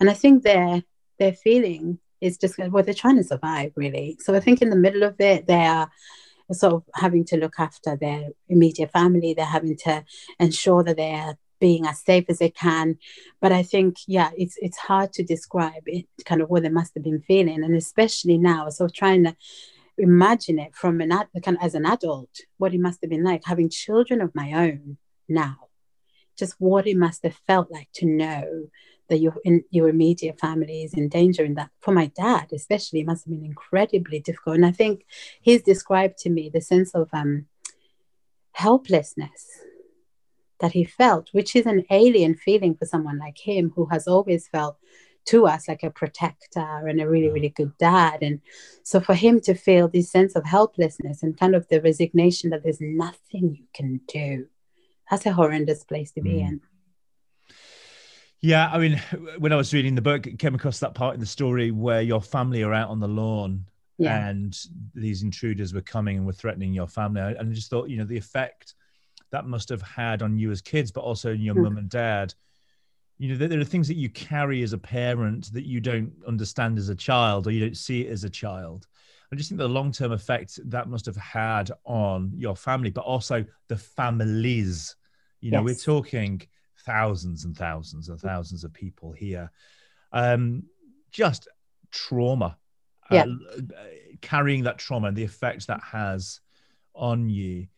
and 0.00 0.08
I 0.08 0.14
think 0.14 0.42
their 0.42 0.82
their 1.18 1.32
feeling 1.32 1.98
is 2.20 2.38
just 2.38 2.58
well, 2.58 2.82
they're 2.82 2.94
trying 2.94 3.16
to 3.16 3.24
survive 3.24 3.72
really. 3.76 4.16
So 4.20 4.34
I 4.34 4.40
think 4.40 4.62
in 4.62 4.70
the 4.70 4.76
middle 4.76 5.02
of 5.02 5.16
it, 5.20 5.46
they 5.46 5.66
are 5.66 5.90
sort 6.52 6.74
of 6.74 6.84
having 6.94 7.24
to 7.24 7.36
look 7.36 7.54
after 7.58 7.96
their 7.96 8.28
immediate 8.48 8.92
family. 8.92 9.34
They're 9.34 9.44
having 9.44 9.76
to 9.78 10.04
ensure 10.38 10.84
that 10.84 10.96
they're 10.96 11.36
being 11.60 11.86
as 11.86 12.00
safe 12.00 12.24
as 12.28 12.38
they 12.38 12.50
can. 12.50 12.98
But 13.40 13.52
I 13.52 13.62
think, 13.62 13.96
yeah, 14.06 14.30
it's 14.36 14.56
it's 14.60 14.78
hard 14.78 15.12
to 15.14 15.24
describe 15.24 15.84
it, 15.86 16.06
kind 16.24 16.42
of 16.42 16.48
what 16.48 16.62
they 16.62 16.68
must 16.68 16.94
have 16.94 17.04
been 17.04 17.22
feeling, 17.22 17.64
and 17.64 17.74
especially 17.76 18.38
now, 18.38 18.68
so 18.68 18.88
trying 18.88 19.24
to 19.24 19.36
imagine 19.98 20.58
it 20.58 20.74
from 20.74 21.00
an 21.00 21.12
ad, 21.12 21.28
as 21.60 21.74
an 21.74 21.86
adult, 21.86 22.30
what 22.58 22.74
it 22.74 22.80
must 22.80 23.00
have 23.02 23.10
been 23.10 23.24
like 23.24 23.42
having 23.44 23.68
children 23.68 24.20
of 24.20 24.34
my 24.34 24.52
own 24.52 24.98
now. 25.28 25.68
Just 26.38 26.54
what 26.58 26.86
it 26.86 26.96
must 26.96 27.22
have 27.24 27.36
felt 27.46 27.70
like 27.70 27.88
to 27.94 28.06
know 28.06 28.68
that 29.08 29.18
your 29.18 29.34
in, 29.44 29.64
your 29.70 29.88
immediate 29.88 30.40
family 30.40 30.82
is 30.82 30.94
in 30.94 31.08
danger. 31.08 31.44
And 31.44 31.56
that 31.58 31.70
for 31.80 31.92
my 31.92 32.06
dad, 32.06 32.48
especially, 32.52 33.00
it 33.00 33.06
must 33.06 33.24
have 33.24 33.32
been 33.32 33.44
incredibly 33.44 34.20
difficult. 34.20 34.56
And 34.56 34.66
I 34.66 34.72
think 34.72 35.04
he's 35.42 35.62
described 35.62 36.18
to 36.18 36.30
me 36.30 36.48
the 36.48 36.62
sense 36.62 36.94
of 36.94 37.10
um, 37.12 37.46
helplessness 38.52 39.46
that 40.60 40.72
he 40.72 40.84
felt, 40.84 41.28
which 41.32 41.54
is 41.54 41.66
an 41.66 41.84
alien 41.90 42.34
feeling 42.34 42.74
for 42.74 42.86
someone 42.86 43.18
like 43.18 43.36
him 43.36 43.72
who 43.74 43.86
has 43.86 44.06
always 44.08 44.48
felt 44.48 44.78
to 45.24 45.46
us 45.46 45.68
like 45.68 45.82
a 45.82 45.90
protector 45.90 46.86
and 46.86 47.00
a 47.00 47.08
really 47.08 47.28
really 47.28 47.48
good 47.48 47.76
dad 47.78 48.18
and 48.22 48.40
so 48.82 49.00
for 49.00 49.14
him 49.14 49.40
to 49.40 49.54
feel 49.54 49.88
this 49.88 50.10
sense 50.10 50.34
of 50.34 50.44
helplessness 50.44 51.22
and 51.22 51.38
kind 51.38 51.54
of 51.54 51.66
the 51.68 51.80
resignation 51.80 52.50
that 52.50 52.62
there's 52.62 52.80
nothing 52.80 53.54
you 53.54 53.64
can 53.74 54.00
do 54.08 54.46
that's 55.10 55.26
a 55.26 55.32
horrendous 55.32 55.84
place 55.84 56.12
to 56.12 56.20
be 56.20 56.34
mm. 56.34 56.48
in 56.48 56.60
yeah 58.40 58.70
i 58.72 58.78
mean 58.78 59.00
when 59.38 59.52
i 59.52 59.56
was 59.56 59.72
reading 59.72 59.94
the 59.94 60.02
book 60.02 60.26
came 60.38 60.54
across 60.54 60.80
that 60.80 60.94
part 60.94 61.14
in 61.14 61.20
the 61.20 61.26
story 61.26 61.70
where 61.70 62.02
your 62.02 62.20
family 62.20 62.62
are 62.62 62.74
out 62.74 62.90
on 62.90 63.00
the 63.00 63.08
lawn 63.08 63.64
yeah. 63.98 64.28
and 64.28 64.58
these 64.94 65.22
intruders 65.22 65.72
were 65.72 65.80
coming 65.82 66.16
and 66.16 66.26
were 66.26 66.32
threatening 66.32 66.72
your 66.72 66.88
family 66.88 67.20
and 67.20 67.50
i 67.50 67.52
just 67.52 67.70
thought 67.70 67.88
you 67.88 67.96
know 67.96 68.04
the 68.04 68.16
effect 68.16 68.74
that 69.30 69.46
must 69.46 69.68
have 69.68 69.82
had 69.82 70.22
on 70.22 70.36
you 70.36 70.50
as 70.50 70.60
kids 70.60 70.90
but 70.90 71.02
also 71.02 71.30
your 71.30 71.54
mm. 71.54 71.62
mum 71.62 71.78
and 71.78 71.88
dad 71.88 72.34
you 73.22 73.28
know 73.28 73.46
there 73.46 73.60
are 73.60 73.64
things 73.64 73.86
that 73.86 73.96
you 73.96 74.08
carry 74.08 74.64
as 74.64 74.72
a 74.72 74.78
parent 74.78 75.52
that 75.52 75.64
you 75.64 75.80
don't 75.80 76.12
understand 76.26 76.76
as 76.76 76.88
a 76.88 76.94
child 76.94 77.46
or 77.46 77.52
you 77.52 77.60
don't 77.60 77.76
see 77.76 78.00
it 78.00 78.10
as 78.10 78.24
a 78.24 78.28
child. 78.28 78.88
I 79.32 79.36
just 79.36 79.48
think 79.48 79.60
the 79.60 79.68
long-term 79.68 80.10
effect 80.10 80.58
that 80.64 80.88
must 80.88 81.06
have 81.06 81.16
had 81.16 81.70
on 81.84 82.32
your 82.36 82.56
family 82.56 82.90
but 82.90 83.04
also 83.04 83.44
the 83.68 83.76
families. 83.76 84.96
You 85.40 85.52
know 85.52 85.64
yes. 85.64 85.86
we're 85.86 86.00
talking 86.00 86.42
thousands 86.84 87.44
and 87.44 87.56
thousands 87.56 88.08
and 88.08 88.18
thousands 88.18 88.64
of 88.64 88.72
people 88.72 89.12
here. 89.12 89.52
Um 90.10 90.64
just 91.12 91.46
trauma 91.92 92.56
uh, 93.08 93.14
yeah. 93.14 93.24
Uh, 93.56 93.84
carrying 94.20 94.64
that 94.64 94.78
trauma 94.78 95.06
and 95.06 95.16
the 95.16 95.22
effect 95.22 95.68
that 95.68 95.80
has 95.80 96.40
on 96.92 97.28
you. 97.28 97.68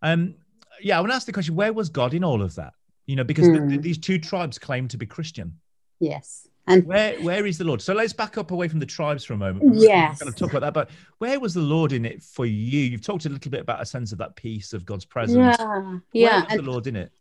Um 0.00 0.36
yeah 0.80 0.96
i 0.96 1.00
want 1.00 1.10
to 1.10 1.14
ask 1.14 1.26
the 1.26 1.32
question 1.32 1.54
where 1.54 1.72
was 1.72 1.88
god 1.88 2.14
in 2.14 2.24
all 2.24 2.42
of 2.42 2.54
that 2.56 2.72
you 3.06 3.16
know, 3.16 3.24
because 3.24 3.46
mm. 3.46 3.54
the, 3.54 3.60
the, 3.60 3.76
hmm. 3.76 3.80
these 3.80 3.98
two 3.98 4.18
tribes 4.18 4.58
claim 4.58 4.88
to 4.88 4.96
be 4.96 5.06
Christian. 5.06 5.58
Yes. 6.00 6.48
And 6.66 6.86
where 6.86 7.20
where 7.20 7.44
is 7.46 7.58
the 7.58 7.64
Lord? 7.64 7.82
So 7.82 7.92
let's 7.92 8.14
back 8.14 8.38
up 8.38 8.50
away 8.50 8.68
from 8.68 8.80
the 8.80 8.86
tribes 8.86 9.24
for 9.24 9.34
a 9.34 9.36
moment. 9.36 9.74
Yes. 9.74 10.20
We're 10.20 10.24
going 10.24 10.32
to 10.32 10.38
talk 10.38 10.50
about 10.50 10.62
that, 10.62 10.72
but 10.72 10.90
where 11.18 11.38
was 11.38 11.52
the 11.52 11.60
Lord 11.60 11.92
in 11.92 12.06
it 12.06 12.22
for 12.22 12.46
you? 12.46 12.80
You've 12.80 13.02
talked 13.02 13.26
a 13.26 13.28
little 13.28 13.50
bit 13.50 13.60
about 13.60 13.82
a 13.82 13.86
sense 13.86 14.12
of 14.12 14.18
that 14.18 14.34
peace 14.34 14.72
of 14.72 14.86
God's 14.86 15.04
presence. 15.04 15.56
Yeah, 15.58 15.98
yeah. 16.12 16.30
Where 16.30 16.40
was 16.40 16.52
and, 16.52 16.60
the 16.60 16.70
Lord 16.70 16.86
in 16.86 16.96
it? 16.96 17.12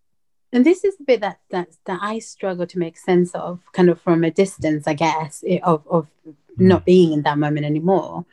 And 0.54 0.66
this 0.66 0.86
is 0.86 0.96
a 1.00 1.04
bit 1.04 1.20
that 1.22 1.40
that 1.50 1.70
that 1.86 2.00
I 2.02 2.20
struggle 2.20 2.66
to 2.68 2.80
make 2.80 2.98
sense 2.98 3.36
of, 3.36 3.60
kind 3.74 3.90
of 3.90 4.00
from 4.00 4.24
a 4.24 4.32
distance, 4.32 4.88
I 4.88 4.94
guess, 4.94 5.44
of 5.64 5.86
of 5.90 6.08
mm. 6.26 6.36
not 6.58 6.86
being 6.86 7.12
in 7.12 7.24
that 7.24 7.38
moment 7.38 7.66
anymore. 7.66 8.26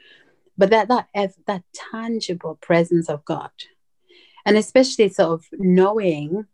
But 0.56 0.70
that 0.70 0.88
that 0.88 1.08
that 1.46 1.62
tangible 1.72 2.54
presence 2.60 3.08
of 3.08 3.24
God, 3.24 3.50
and 4.46 4.56
especially 4.56 5.08
sort 5.08 5.30
of 5.30 5.46
knowing 5.52 6.46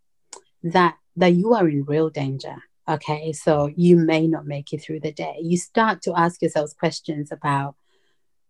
that 0.72 0.96
that 1.16 1.34
you 1.34 1.54
are 1.54 1.68
in 1.68 1.84
real 1.84 2.10
danger 2.10 2.56
okay? 2.88 3.32
So 3.32 3.70
you 3.76 3.96
may 3.96 4.26
not 4.26 4.46
make 4.46 4.72
it 4.72 4.82
through 4.82 5.00
the 5.00 5.12
day. 5.12 5.38
You 5.42 5.56
start 5.56 6.02
to 6.02 6.14
ask 6.16 6.40
yourselves 6.40 6.74
questions 6.74 7.32
about 7.32 7.74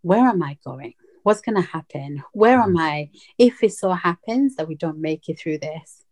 where 0.03 0.29
am 0.29 0.43
i 0.43 0.59
going? 0.65 0.95
What's 1.23 1.41
going 1.41 1.57
to 1.57 1.69
happen? 1.69 2.23
Where 2.33 2.61
am 2.61 2.77
i? 2.77 3.11
If 3.39 3.65
it 3.65 3.73
so 3.73 3.93
happens 3.93 4.57
that 4.57 4.69
we 4.69 4.77
don't 4.77 5.01
make 5.01 5.29
it 5.29 5.39
through 5.39 5.59
this 5.59 6.05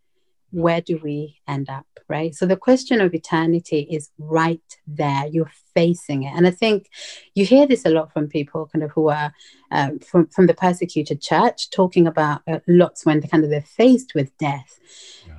where 0.55 0.81
do 0.81 0.99
we 1.03 1.41
end 1.49 1.69
up 1.69 1.87
right? 2.09 2.35
So 2.35 2.47
the 2.47 2.57
question 2.57 3.01
of 3.01 3.15
eternity 3.15 3.81
is 3.91 4.11
right 4.19 4.61
there. 4.87 5.27
You're 5.27 5.51
facing 5.75 6.25
it. 6.25 6.33
And 6.37 6.47
i 6.47 6.51
think 6.51 6.89
you 7.35 7.45
hear 7.45 7.67
this 7.67 7.85
a 7.85 7.91
lot 7.91 8.13
from 8.13 8.29
people 8.29 8.69
kind 8.73 8.85
of 8.85 8.93
who 8.93 9.09
are 9.09 9.33
um, 9.71 9.99
from, 9.99 10.29
from 10.29 10.47
the 10.47 10.55
persecuted 10.55 11.21
church 11.21 11.71
talking 11.71 12.07
about 12.07 12.43
uh, 12.47 12.61
lots 12.69 13.05
when 13.05 13.21
they 13.21 13.27
kind 13.27 13.43
of 13.43 13.51
they're 13.51 13.63
faced 13.63 14.15
with 14.15 14.37
death. 14.39 14.79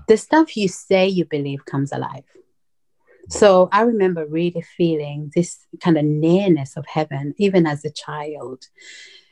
The 0.08 0.18
stuff 0.18 0.56
you 0.56 0.68
say 0.68 1.08
you 1.08 1.26
believe 1.26 1.66
comes 1.66 1.92
alive 1.92 2.24
so 3.30 3.70
i 3.72 3.82
remember 3.82 4.26
really 4.26 4.64
feeling 4.78 5.32
this 5.36 5.66
kind 5.82 5.98
of 5.98 6.06
nearness 6.06 6.78
of 6.78 6.86
heaven 6.86 7.34
even 7.38 7.66
as 7.66 7.84
a 7.84 7.92
child 7.92 8.66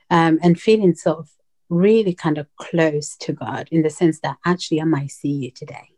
um, 0.10 0.40
and 0.44 0.60
feeling 0.60 0.94
sort 0.94 1.20
of 1.20 1.30
really 1.70 2.14
kind 2.14 2.38
of 2.38 2.48
close 2.58 3.16
to 3.18 3.34
God 3.34 3.68
in 3.72 3.82
the 3.82 3.90
sense 3.90 4.20
that 4.20 4.38
actually 4.46 4.82
I 4.82 4.86
might 4.86 5.12
see 5.12 5.30
you 5.30 5.52
today. 5.52 5.90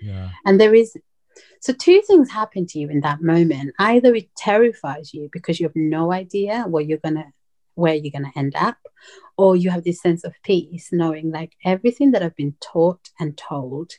Yeah. 0.00 0.30
And 0.44 0.60
there 0.60 0.74
is 0.74 0.96
so 1.60 1.72
two 1.72 2.02
things 2.02 2.30
happen 2.30 2.66
to 2.66 2.78
you 2.78 2.88
in 2.90 3.00
that 3.00 3.22
moment. 3.22 3.74
Either 3.78 4.14
it 4.14 4.28
terrifies 4.36 5.14
you 5.14 5.30
because 5.32 5.58
you 5.58 5.66
have 5.66 5.76
no 5.76 6.12
idea 6.12 6.64
where 6.68 6.82
you're 6.82 6.98
gonna 6.98 7.32
where 7.74 7.94
you're 7.94 8.12
gonna 8.12 8.32
end 8.36 8.54
up, 8.54 8.76
or 9.36 9.56
you 9.56 9.70
have 9.70 9.82
this 9.82 10.00
sense 10.00 10.24
of 10.24 10.34
peace 10.44 10.90
knowing 10.92 11.32
like 11.32 11.56
everything 11.64 12.12
that 12.12 12.22
I've 12.22 12.36
been 12.36 12.54
taught 12.60 13.10
and 13.18 13.36
told 13.36 13.92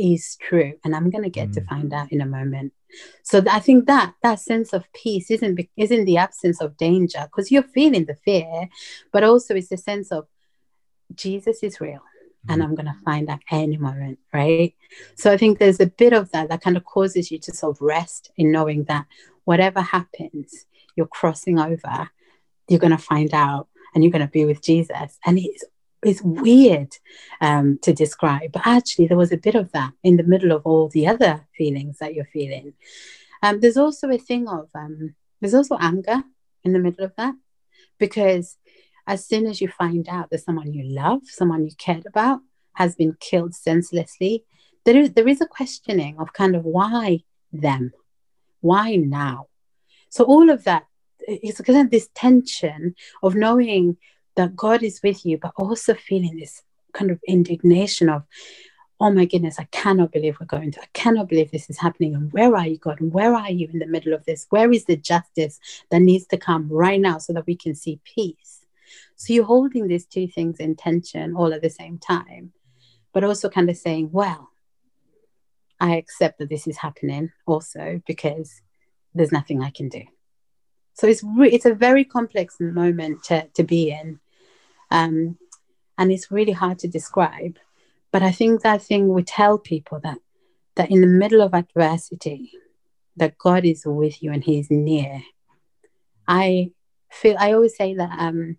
is 0.00 0.36
true 0.40 0.72
and 0.84 0.96
i'm 0.96 1.10
going 1.10 1.24
to 1.24 1.30
get 1.30 1.48
mm. 1.50 1.54
to 1.54 1.64
find 1.66 1.92
out 1.92 2.10
in 2.10 2.20
a 2.20 2.26
moment 2.26 2.72
so 3.22 3.42
i 3.50 3.60
think 3.60 3.86
that 3.86 4.14
that 4.22 4.40
sense 4.40 4.72
of 4.72 4.84
peace 4.92 5.30
isn't 5.30 5.60
isn't 5.76 6.04
the 6.06 6.16
absence 6.16 6.60
of 6.60 6.76
danger 6.76 7.26
because 7.26 7.50
you're 7.50 7.62
feeling 7.62 8.04
the 8.06 8.16
fear 8.24 8.68
but 9.12 9.22
also 9.22 9.54
it's 9.54 9.68
the 9.68 9.76
sense 9.76 10.10
of 10.10 10.26
Jesus 11.14 11.62
is 11.62 11.80
real 11.80 12.00
and 12.48 12.60
mm-hmm. 12.60 12.70
I'm 12.70 12.74
going 12.74 12.86
to 12.86 13.04
find 13.04 13.28
out 13.28 13.40
any 13.50 13.76
moment, 13.76 14.18
right? 14.32 14.74
So 15.16 15.30
I 15.30 15.36
think 15.36 15.58
there's 15.58 15.80
a 15.80 15.86
bit 15.86 16.12
of 16.12 16.30
that 16.32 16.48
that 16.48 16.62
kind 16.62 16.76
of 16.76 16.84
causes 16.84 17.30
you 17.30 17.38
to 17.38 17.52
sort 17.52 17.76
of 17.76 17.82
rest 17.82 18.30
in 18.36 18.50
knowing 18.50 18.84
that 18.84 19.06
whatever 19.44 19.80
happens, 19.80 20.66
you're 20.96 21.06
crossing 21.06 21.58
over, 21.58 22.10
you're 22.68 22.80
going 22.80 22.92
to 22.92 22.98
find 22.98 23.34
out 23.34 23.68
and 23.94 24.02
you're 24.02 24.12
going 24.12 24.24
to 24.24 24.30
be 24.30 24.44
with 24.44 24.62
Jesus. 24.62 25.18
And 25.26 25.38
it's, 25.38 25.64
it's 26.02 26.22
weird 26.22 26.96
um, 27.40 27.78
to 27.82 27.92
describe, 27.92 28.52
but 28.52 28.66
actually, 28.66 29.06
there 29.06 29.16
was 29.16 29.32
a 29.32 29.36
bit 29.36 29.54
of 29.54 29.72
that 29.72 29.92
in 30.02 30.16
the 30.16 30.22
middle 30.22 30.52
of 30.52 30.62
all 30.64 30.88
the 30.88 31.06
other 31.06 31.46
feelings 31.56 31.98
that 31.98 32.14
you're 32.14 32.24
feeling. 32.24 32.72
Um, 33.42 33.60
there's 33.60 33.76
also 33.76 34.08
a 34.10 34.18
thing 34.18 34.48
of, 34.48 34.68
um, 34.74 35.14
there's 35.40 35.54
also 35.54 35.76
anger 35.80 36.22
in 36.64 36.72
the 36.72 36.78
middle 36.78 37.04
of 37.04 37.14
that 37.16 37.34
because 37.98 38.56
as 39.06 39.26
soon 39.26 39.46
as 39.46 39.60
you 39.60 39.68
find 39.68 40.08
out 40.08 40.30
that 40.30 40.44
someone 40.44 40.72
you 40.72 40.84
love, 40.84 41.20
someone 41.24 41.64
you 41.64 41.72
cared 41.76 42.06
about, 42.06 42.40
has 42.74 42.94
been 42.94 43.16
killed 43.20 43.54
senselessly, 43.54 44.44
there 44.84 44.96
is, 44.96 45.12
there 45.12 45.28
is 45.28 45.40
a 45.40 45.46
questioning 45.46 46.18
of 46.18 46.32
kind 46.32 46.54
of 46.54 46.64
why 46.64 47.20
them? 47.52 47.92
Why 48.60 48.96
now? 48.96 49.48
So 50.08 50.24
all 50.24 50.50
of 50.50 50.64
that 50.64 50.84
is 51.26 51.60
kind 51.60 51.80
of 51.80 51.90
this 51.90 52.08
tension 52.14 52.94
of 53.22 53.34
knowing 53.34 53.96
that 54.36 54.56
God 54.56 54.82
is 54.82 55.00
with 55.02 55.24
you, 55.26 55.38
but 55.38 55.52
also 55.56 55.94
feeling 55.94 56.36
this 56.36 56.62
kind 56.92 57.10
of 57.10 57.20
indignation 57.26 58.08
of, 58.08 58.24
oh 59.00 59.10
my 59.10 59.24
goodness, 59.24 59.58
I 59.58 59.64
cannot 59.70 60.12
believe 60.12 60.38
we're 60.38 60.46
going 60.46 60.72
to, 60.72 60.80
I 60.80 60.88
cannot 60.92 61.28
believe 61.28 61.50
this 61.50 61.70
is 61.70 61.78
happening. 61.78 62.14
And 62.14 62.32
where 62.32 62.54
are 62.54 62.66
you, 62.66 62.78
God? 62.78 63.00
And 63.00 63.12
where 63.12 63.34
are 63.34 63.50
you 63.50 63.68
in 63.72 63.78
the 63.78 63.86
middle 63.86 64.12
of 64.12 64.24
this? 64.24 64.46
Where 64.50 64.70
is 64.72 64.84
the 64.84 64.96
justice 64.96 65.58
that 65.90 66.02
needs 66.02 66.26
to 66.28 66.36
come 66.36 66.68
right 66.68 67.00
now 67.00 67.18
so 67.18 67.32
that 67.32 67.46
we 67.46 67.56
can 67.56 67.74
see 67.74 68.00
peace? 68.04 68.60
So 69.16 69.32
you're 69.32 69.44
holding 69.44 69.88
these 69.88 70.06
two 70.06 70.26
things 70.26 70.58
in 70.58 70.76
tension 70.76 71.34
all 71.34 71.52
at 71.54 71.62
the 71.62 71.70
same 71.70 71.98
time, 71.98 72.52
but 73.12 73.24
also 73.24 73.48
kind 73.48 73.70
of 73.70 73.76
saying, 73.76 74.10
well, 74.12 74.50
I 75.78 75.96
accept 75.96 76.38
that 76.38 76.50
this 76.50 76.66
is 76.66 76.76
happening 76.76 77.32
also 77.46 78.02
because 78.06 78.60
there's 79.14 79.32
nothing 79.32 79.62
I 79.62 79.70
can 79.70 79.88
do. 79.88 80.02
So 81.00 81.06
it's 81.06 81.24
re- 81.24 81.50
it's 81.50 81.64
a 81.64 81.72
very 81.72 82.04
complex 82.04 82.60
moment 82.60 83.24
to, 83.24 83.48
to 83.54 83.62
be 83.62 83.90
in. 83.90 84.20
Um, 84.90 85.38
and 85.96 86.12
it's 86.12 86.30
really 86.30 86.52
hard 86.52 86.78
to 86.80 86.88
describe. 86.88 87.58
But 88.12 88.22
I 88.22 88.32
think 88.32 88.60
that 88.60 88.82
thing 88.82 89.08
we 89.08 89.22
tell 89.22 89.56
people 89.56 90.00
that 90.00 90.18
that 90.74 90.90
in 90.90 91.00
the 91.00 91.06
middle 91.06 91.40
of 91.40 91.54
adversity, 91.54 92.52
that 93.16 93.38
God 93.38 93.64
is 93.64 93.84
with 93.86 94.22
you 94.22 94.30
and 94.30 94.44
He's 94.44 94.70
near. 94.70 95.22
I 96.28 96.72
feel 97.10 97.36
I 97.38 97.54
always 97.54 97.76
say 97.76 97.94
that 97.94 98.18
um, 98.18 98.58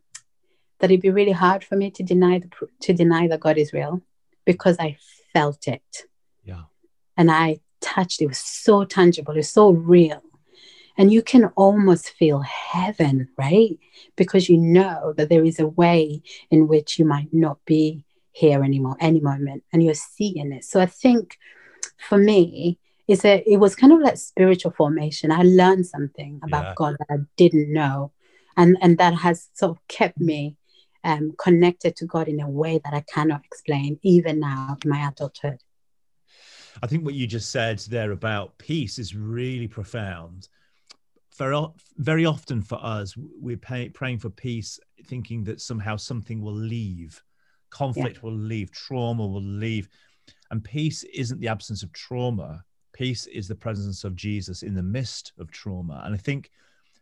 that 0.80 0.90
it'd 0.90 1.00
be 1.00 1.12
really 1.12 1.34
hard 1.34 1.64
for 1.64 1.76
me 1.76 1.92
to 1.92 2.02
deny 2.02 2.40
the, 2.40 2.50
to 2.82 2.92
deny 2.92 3.28
that 3.28 3.42
God 3.42 3.60
is 3.60 3.72
real 3.72 4.02
because 4.46 4.78
I 4.80 4.98
felt 5.32 5.68
it. 5.68 6.08
Yeah. 6.44 6.64
And 7.16 7.30
I 7.30 7.60
touched 7.82 8.20
it. 8.20 8.26
It 8.26 8.30
was 8.30 8.40
so 8.40 8.84
tangible. 8.84 9.36
It 9.36 9.38
was 9.38 9.52
so 9.52 9.70
real. 9.70 10.24
And 10.98 11.12
you 11.12 11.22
can 11.22 11.46
almost 11.56 12.10
feel 12.10 12.42
heaven, 12.42 13.30
right? 13.38 13.78
Because 14.16 14.50
you 14.50 14.58
know 14.58 15.14
that 15.18 15.30
there 15.30 15.46
is 15.46 15.60
a 15.60 15.68
way 15.68 16.22
in 16.50 16.68
which 16.68 17.00
you 17.00 17.06
might 17.06 17.34
not 17.34 17.64
be 17.66 18.04
here 18.32 18.64
anymore, 18.64 18.98
any 19.00 19.20
moment, 19.20 19.64
and 19.72 19.84
you're 19.84 19.94
seeing 19.94 20.52
it. 20.52 20.64
So 20.64 20.80
I 20.80 20.86
think 20.86 21.38
for 21.98 22.18
me, 22.18 22.80
it's 23.08 23.26
a, 23.26 23.44
it 23.46 23.58
was 23.58 23.76
kind 23.76 23.94
of 23.94 24.00
like 24.00 24.18
spiritual 24.18 24.72
formation. 24.72 25.32
I 25.32 25.44
learned 25.44 25.86
something 25.88 26.40
about 26.44 26.64
yeah. 26.64 26.74
God 26.76 26.96
that 27.00 27.14
I 27.14 27.18
didn't 27.36 27.72
know. 27.72 28.12
And, 28.58 28.78
and 28.82 28.98
that 28.98 29.16
has 29.16 29.50
sort 29.54 29.72
of 29.72 29.88
kept 29.88 30.20
me 30.20 30.56
um, 31.04 31.34
connected 31.38 31.96
to 31.98 32.06
God 32.06 32.28
in 32.28 32.40
a 32.40 32.50
way 32.50 32.80
that 32.84 32.94
I 32.94 33.02
cannot 33.02 33.44
explain, 33.46 34.00
even 34.04 34.40
now 34.40 34.78
in 34.84 34.90
my 34.90 35.08
adulthood. 35.08 35.60
I 36.82 36.88
think 36.88 37.04
what 37.04 37.14
you 37.14 37.28
just 37.28 37.52
said 37.52 37.80
there 37.80 38.12
about 38.12 38.58
peace 38.58 38.98
is 38.98 39.16
really 39.16 39.68
profound. 39.68 40.48
Very, 41.38 41.66
very 41.98 42.26
often 42.26 42.62
for 42.62 42.84
us, 42.84 43.16
we're 43.18 43.58
pay, 43.58 43.90
praying 43.90 44.20
for 44.20 44.30
peace, 44.30 44.80
thinking 45.06 45.44
that 45.46 45.62
somehow 45.62 45.96
something 45.96 46.42
will 46.42 46.54
leave, 46.54 47.22
conflict 47.70 48.18
yeah. 48.18 48.30
will 48.30 48.38
leave, 48.38 48.72
trauma 48.72 49.26
will 49.26 49.42
leave. 49.42 49.88
And 50.52 50.64
peace 50.64 51.04
isn't 51.04 51.40
the 51.40 51.48
absence 51.48 51.84
of 51.84 51.92
trauma, 51.94 52.64
Peace 52.94 53.26
is 53.28 53.48
the 53.48 53.56
presence 53.56 54.04
of 54.04 54.16
Jesus 54.16 54.64
in 54.64 54.76
the 54.76 54.84
midst 54.84 55.32
of 55.40 55.50
trauma. 55.52 56.02
And 56.06 56.14
I 56.14 56.18
think 56.18 56.52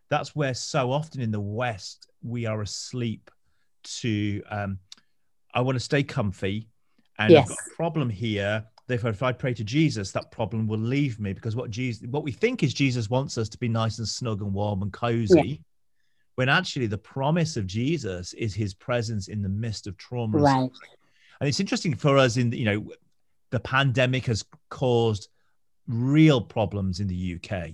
that's 0.09 0.36
where 0.36 0.53
so 0.53 0.91
often 0.91 1.21
in 1.21 1.31
the 1.31 1.39
West 1.39 2.07
we 2.21 2.45
are 2.45 2.62
asleep 2.62 3.31
to, 3.83 4.41
um, 4.50 4.79
I 5.53 5.62
want 5.62 5.75
to 5.75 5.83
stay 5.83 6.03
comfy 6.03 6.69
and 7.17 7.31
yes. 7.31 7.43
I've 7.43 7.50
got 7.50 7.57
a 7.57 7.75
problem 7.75 8.09
here. 8.09 8.65
Therefore, 8.89 9.12
if 9.12 9.22
I 9.22 9.31
pray 9.31 9.53
to 9.53 9.63
Jesus, 9.63 10.12
that 10.13 10.31
problem 10.31 10.65
will 10.65 10.79
leave 10.79 11.19
me 11.19 11.31
because 11.31 11.55
what 11.55 11.69
Jesus, 11.69 12.08
what 12.08 12.24
we 12.24 12.31
think 12.31 12.63
is 12.63 12.74
Jesus 12.74 13.08
wants 13.08 13.38
us 13.38 13.48
to 13.50 13.58
be 13.60 13.67
nice 13.67 14.00
and 14.00 14.08
snug 14.08 14.41
and 14.41 14.51
warm 14.51 14.81
and 14.81 14.91
cozy. 14.91 15.41
Yeah. 15.48 15.55
When 16.34 16.50
actually 16.50 16.88
the 16.88 16.98
promise 16.98 17.55
of 17.55 17.67
Jesus 17.67 18.34
is 18.34 18.55
his 18.55 18.74
presence 18.74 19.27
in 19.27 19.43
the 19.43 19.50
midst 19.50 19.86
of 19.86 19.96
trauma. 19.98 20.39
Right. 20.39 20.72
And 21.39 21.48
it's 21.48 21.60
interesting 21.60 21.93
for 21.93 22.17
us 22.17 22.38
in, 22.38 22.51
you 22.51 22.65
know, 22.65 22.91
the 23.51 23.60
pandemic 23.60 24.25
has 24.25 24.43
caused 24.69 25.29
real 25.88 26.41
problems 26.41 27.00
in 27.00 27.05
the 27.05 27.36
UK. 27.36 27.74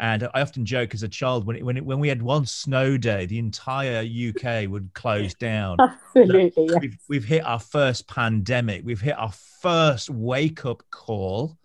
And 0.00 0.26
I 0.32 0.40
often 0.40 0.64
joke 0.64 0.94
as 0.94 1.02
a 1.02 1.08
child 1.08 1.46
when 1.46 1.56
it, 1.56 1.62
when 1.64 1.76
it, 1.76 1.84
when 1.84 2.00
we 2.00 2.08
had 2.08 2.22
one 2.22 2.46
snow 2.46 2.96
day, 2.96 3.26
the 3.26 3.38
entire 3.38 4.00
UK 4.00 4.66
would 4.66 4.90
close 4.94 5.34
down. 5.34 5.76
Absolutely, 5.78 6.52
yes. 6.56 6.80
we've, 6.80 6.98
we've 7.10 7.24
hit 7.24 7.44
our 7.44 7.60
first 7.60 8.08
pandemic. 8.08 8.80
We've 8.82 9.00
hit 9.00 9.18
our 9.18 9.30
first 9.60 10.08
wake 10.08 10.64
up 10.64 10.82
call, 10.90 11.58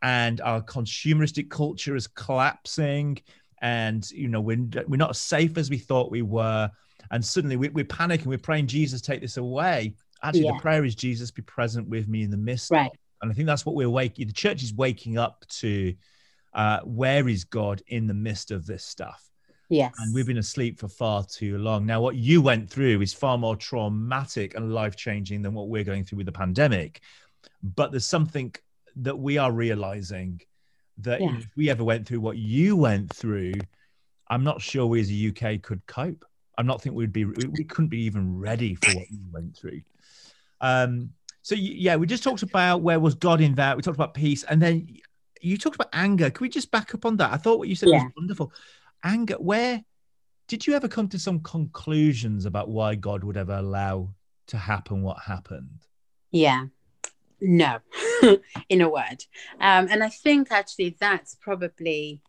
and 0.00 0.40
our 0.40 0.62
consumeristic 0.62 1.50
culture 1.50 1.94
is 1.94 2.06
collapsing. 2.06 3.18
And 3.60 4.08
you 4.12 4.28
know 4.28 4.40
we're 4.40 4.66
we're 4.86 4.96
not 4.96 5.10
as 5.10 5.18
safe 5.18 5.58
as 5.58 5.68
we 5.68 5.76
thought 5.76 6.10
we 6.10 6.22
were. 6.22 6.70
And 7.10 7.22
suddenly 7.22 7.56
we, 7.56 7.68
we're 7.68 7.84
panicking. 7.84 8.26
We're 8.26 8.38
praying, 8.38 8.68
Jesus, 8.68 9.02
take 9.02 9.20
this 9.20 9.36
away. 9.36 9.94
Actually, 10.22 10.44
yeah. 10.46 10.52
the 10.52 10.60
prayer 10.60 10.86
is 10.86 10.94
Jesus, 10.94 11.30
be 11.30 11.42
present 11.42 11.86
with 11.86 12.08
me 12.08 12.22
in 12.22 12.30
the 12.30 12.36
midst. 12.38 12.70
Right. 12.70 12.90
And 13.20 13.30
I 13.30 13.34
think 13.34 13.46
that's 13.46 13.66
what 13.66 13.74
we're 13.74 13.90
waking. 13.90 14.26
The 14.26 14.32
church 14.32 14.62
is 14.62 14.72
waking 14.72 15.18
up 15.18 15.44
to. 15.60 15.94
Uh, 16.58 16.80
where 16.80 17.28
is 17.28 17.44
God 17.44 17.80
in 17.86 18.08
the 18.08 18.14
midst 18.14 18.50
of 18.50 18.66
this 18.66 18.84
stuff? 18.84 19.30
Yes. 19.68 19.94
And 20.00 20.12
we've 20.12 20.26
been 20.26 20.38
asleep 20.38 20.80
for 20.80 20.88
far 20.88 21.24
too 21.24 21.56
long. 21.56 21.86
Now, 21.86 22.00
what 22.00 22.16
you 22.16 22.42
went 22.42 22.68
through 22.68 23.00
is 23.00 23.14
far 23.14 23.38
more 23.38 23.54
traumatic 23.54 24.56
and 24.56 24.74
life 24.74 24.96
changing 24.96 25.40
than 25.40 25.54
what 25.54 25.68
we're 25.68 25.84
going 25.84 26.02
through 26.02 26.16
with 26.16 26.26
the 26.26 26.32
pandemic. 26.32 27.00
But 27.62 27.92
there's 27.92 28.06
something 28.06 28.52
that 28.96 29.16
we 29.16 29.38
are 29.38 29.52
realizing 29.52 30.40
that 30.98 31.20
yeah. 31.20 31.36
if 31.36 31.46
we 31.56 31.70
ever 31.70 31.84
went 31.84 32.08
through 32.08 32.22
what 32.22 32.38
you 32.38 32.74
went 32.76 33.14
through, 33.14 33.52
I'm 34.28 34.42
not 34.42 34.60
sure 34.60 34.84
we 34.84 35.00
as 35.00 35.12
a 35.12 35.28
UK 35.28 35.62
could 35.62 35.86
cope. 35.86 36.24
I'm 36.58 36.66
not 36.66 36.82
think 36.82 36.96
we'd 36.96 37.12
be 37.12 37.24
we 37.24 37.62
couldn't 37.62 37.90
be 37.90 38.00
even 38.00 38.36
ready 38.36 38.74
for 38.74 38.96
what 38.96 39.08
you 39.08 39.20
went 39.30 39.56
through. 39.56 39.82
Um, 40.60 41.10
so 41.42 41.54
yeah, 41.54 41.94
we 41.94 42.08
just 42.08 42.24
talked 42.24 42.42
about 42.42 42.82
where 42.82 42.98
was 42.98 43.14
God 43.14 43.40
in 43.40 43.54
that. 43.54 43.76
We 43.76 43.82
talked 43.82 43.96
about 43.96 44.12
peace, 44.12 44.42
and 44.42 44.60
then 44.60 44.88
you 45.40 45.56
talked 45.56 45.76
about 45.76 45.90
anger. 45.92 46.30
Can 46.30 46.44
we 46.44 46.48
just 46.48 46.70
back 46.70 46.94
up 46.94 47.04
on 47.04 47.16
that? 47.16 47.32
I 47.32 47.36
thought 47.36 47.58
what 47.58 47.68
you 47.68 47.74
said 47.74 47.88
yeah. 47.88 48.04
was 48.04 48.12
wonderful. 48.16 48.52
Anger, 49.04 49.34
where 49.34 49.82
did 50.48 50.66
you 50.66 50.74
ever 50.74 50.88
come 50.88 51.08
to 51.08 51.18
some 51.18 51.40
conclusions 51.40 52.46
about 52.46 52.68
why 52.68 52.94
God 52.94 53.24
would 53.24 53.36
ever 53.36 53.54
allow 53.54 54.10
to 54.48 54.56
happen 54.56 55.02
what 55.02 55.18
happened? 55.20 55.86
Yeah. 56.30 56.66
No, 57.40 57.78
in 58.68 58.80
a 58.80 58.88
word. 58.88 59.24
Um, 59.60 59.86
and 59.90 60.02
I 60.02 60.08
think 60.08 60.50
actually 60.50 60.96
that's 60.98 61.36
probably 61.36 62.20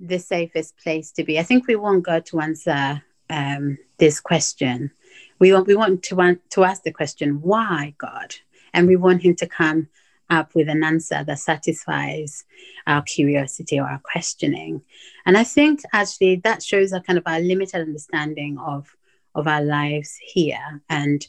the 0.00 0.18
safest 0.18 0.76
place 0.78 1.12
to 1.12 1.24
be. 1.24 1.38
I 1.38 1.42
think 1.42 1.66
we 1.66 1.76
want 1.76 2.04
God 2.04 2.26
to 2.26 2.40
answer 2.40 3.02
um, 3.30 3.78
this 3.98 4.20
question. 4.20 4.90
We 5.38 5.52
want 5.52 5.66
we 5.66 5.76
want 5.76 6.02
to 6.04 6.16
want 6.16 6.50
to 6.50 6.64
ask 6.64 6.82
the 6.82 6.92
question, 6.92 7.40
why 7.40 7.94
God? 7.98 8.34
And 8.74 8.88
we 8.88 8.96
want 8.96 9.22
him 9.22 9.36
to 9.36 9.46
come 9.46 9.88
up 10.30 10.54
with 10.54 10.68
an 10.68 10.82
answer 10.82 11.24
that 11.24 11.38
satisfies 11.38 12.44
our 12.86 13.02
curiosity 13.02 13.78
or 13.78 13.84
our 13.84 14.00
questioning. 14.04 14.82
And 15.24 15.36
I 15.36 15.44
think 15.44 15.80
actually 15.92 16.36
that 16.44 16.62
shows 16.62 16.92
a 16.92 17.00
kind 17.00 17.18
of 17.18 17.24
our 17.26 17.40
limited 17.40 17.80
understanding 17.80 18.58
of 18.58 18.94
of 19.34 19.46
our 19.46 19.62
lives 19.62 20.16
here 20.20 20.82
and 20.88 21.26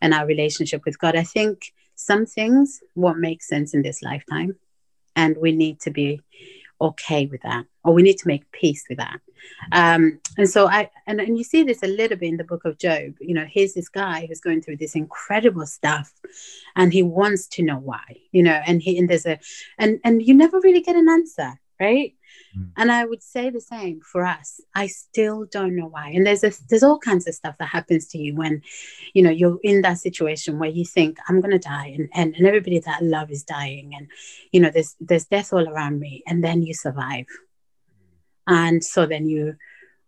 and 0.00 0.14
our 0.14 0.26
relationship 0.26 0.84
with 0.84 0.98
God. 0.98 1.16
I 1.16 1.24
think 1.24 1.72
some 1.94 2.24
things 2.24 2.80
won't 2.94 3.18
make 3.18 3.42
sense 3.42 3.74
in 3.74 3.82
this 3.82 4.02
lifetime, 4.02 4.56
and 5.14 5.36
we 5.36 5.52
need 5.52 5.80
to 5.80 5.90
be 5.90 6.20
okay 6.80 7.26
with 7.26 7.42
that, 7.42 7.66
or 7.84 7.92
we 7.92 8.02
need 8.02 8.18
to 8.18 8.28
make 8.28 8.50
peace 8.52 8.84
with 8.88 8.98
that. 8.98 9.20
Um, 9.72 10.20
and 10.36 10.48
so 10.48 10.66
I 10.66 10.90
and, 11.06 11.20
and 11.20 11.36
you 11.38 11.44
see 11.44 11.62
this 11.62 11.82
a 11.82 11.86
little 11.86 12.16
bit 12.16 12.28
in 12.28 12.36
the 12.36 12.44
book 12.44 12.64
of 12.64 12.78
Job. 12.78 13.14
You 13.20 13.34
know, 13.34 13.46
here's 13.48 13.74
this 13.74 13.88
guy 13.88 14.26
who's 14.26 14.40
going 14.40 14.62
through 14.62 14.76
this 14.76 14.94
incredible 14.94 15.66
stuff, 15.66 16.12
and 16.76 16.92
he 16.92 17.02
wants 17.02 17.46
to 17.48 17.62
know 17.62 17.78
why. 17.78 18.04
You 18.32 18.42
know, 18.42 18.60
and 18.66 18.82
he 18.82 18.98
and 18.98 19.08
there's 19.08 19.26
a 19.26 19.38
and 19.78 20.00
and 20.04 20.22
you 20.22 20.34
never 20.34 20.60
really 20.60 20.82
get 20.82 20.96
an 20.96 21.08
answer, 21.08 21.60
right? 21.80 22.14
Mm. 22.56 22.70
And 22.76 22.92
I 22.92 23.04
would 23.04 23.22
say 23.22 23.50
the 23.50 23.60
same 23.60 24.00
for 24.00 24.24
us. 24.24 24.60
I 24.74 24.86
still 24.86 25.46
don't 25.46 25.76
know 25.76 25.86
why. 25.86 26.10
And 26.10 26.26
there's 26.26 26.44
a, 26.44 26.52
there's 26.68 26.82
all 26.82 26.98
kinds 26.98 27.26
of 27.26 27.34
stuff 27.34 27.56
that 27.58 27.68
happens 27.68 28.06
to 28.08 28.18
you 28.18 28.34
when, 28.34 28.62
you 29.14 29.22
know, 29.22 29.30
you're 29.30 29.58
in 29.62 29.82
that 29.82 29.98
situation 29.98 30.58
where 30.58 30.70
you 30.70 30.84
think 30.84 31.18
I'm 31.28 31.40
gonna 31.40 31.58
die, 31.58 31.94
and 31.96 32.08
and, 32.14 32.34
and 32.34 32.46
everybody 32.46 32.78
that 32.80 32.98
I 33.00 33.04
love 33.04 33.30
is 33.30 33.44
dying, 33.44 33.94
and 33.94 34.08
you 34.52 34.60
know, 34.60 34.70
there's 34.70 34.96
there's 35.00 35.26
death 35.26 35.52
all 35.52 35.68
around 35.68 36.00
me, 36.00 36.22
and 36.26 36.42
then 36.42 36.62
you 36.62 36.74
survive. 36.74 37.26
And 38.46 38.82
so 38.82 39.06
then 39.06 39.26
you 39.26 39.56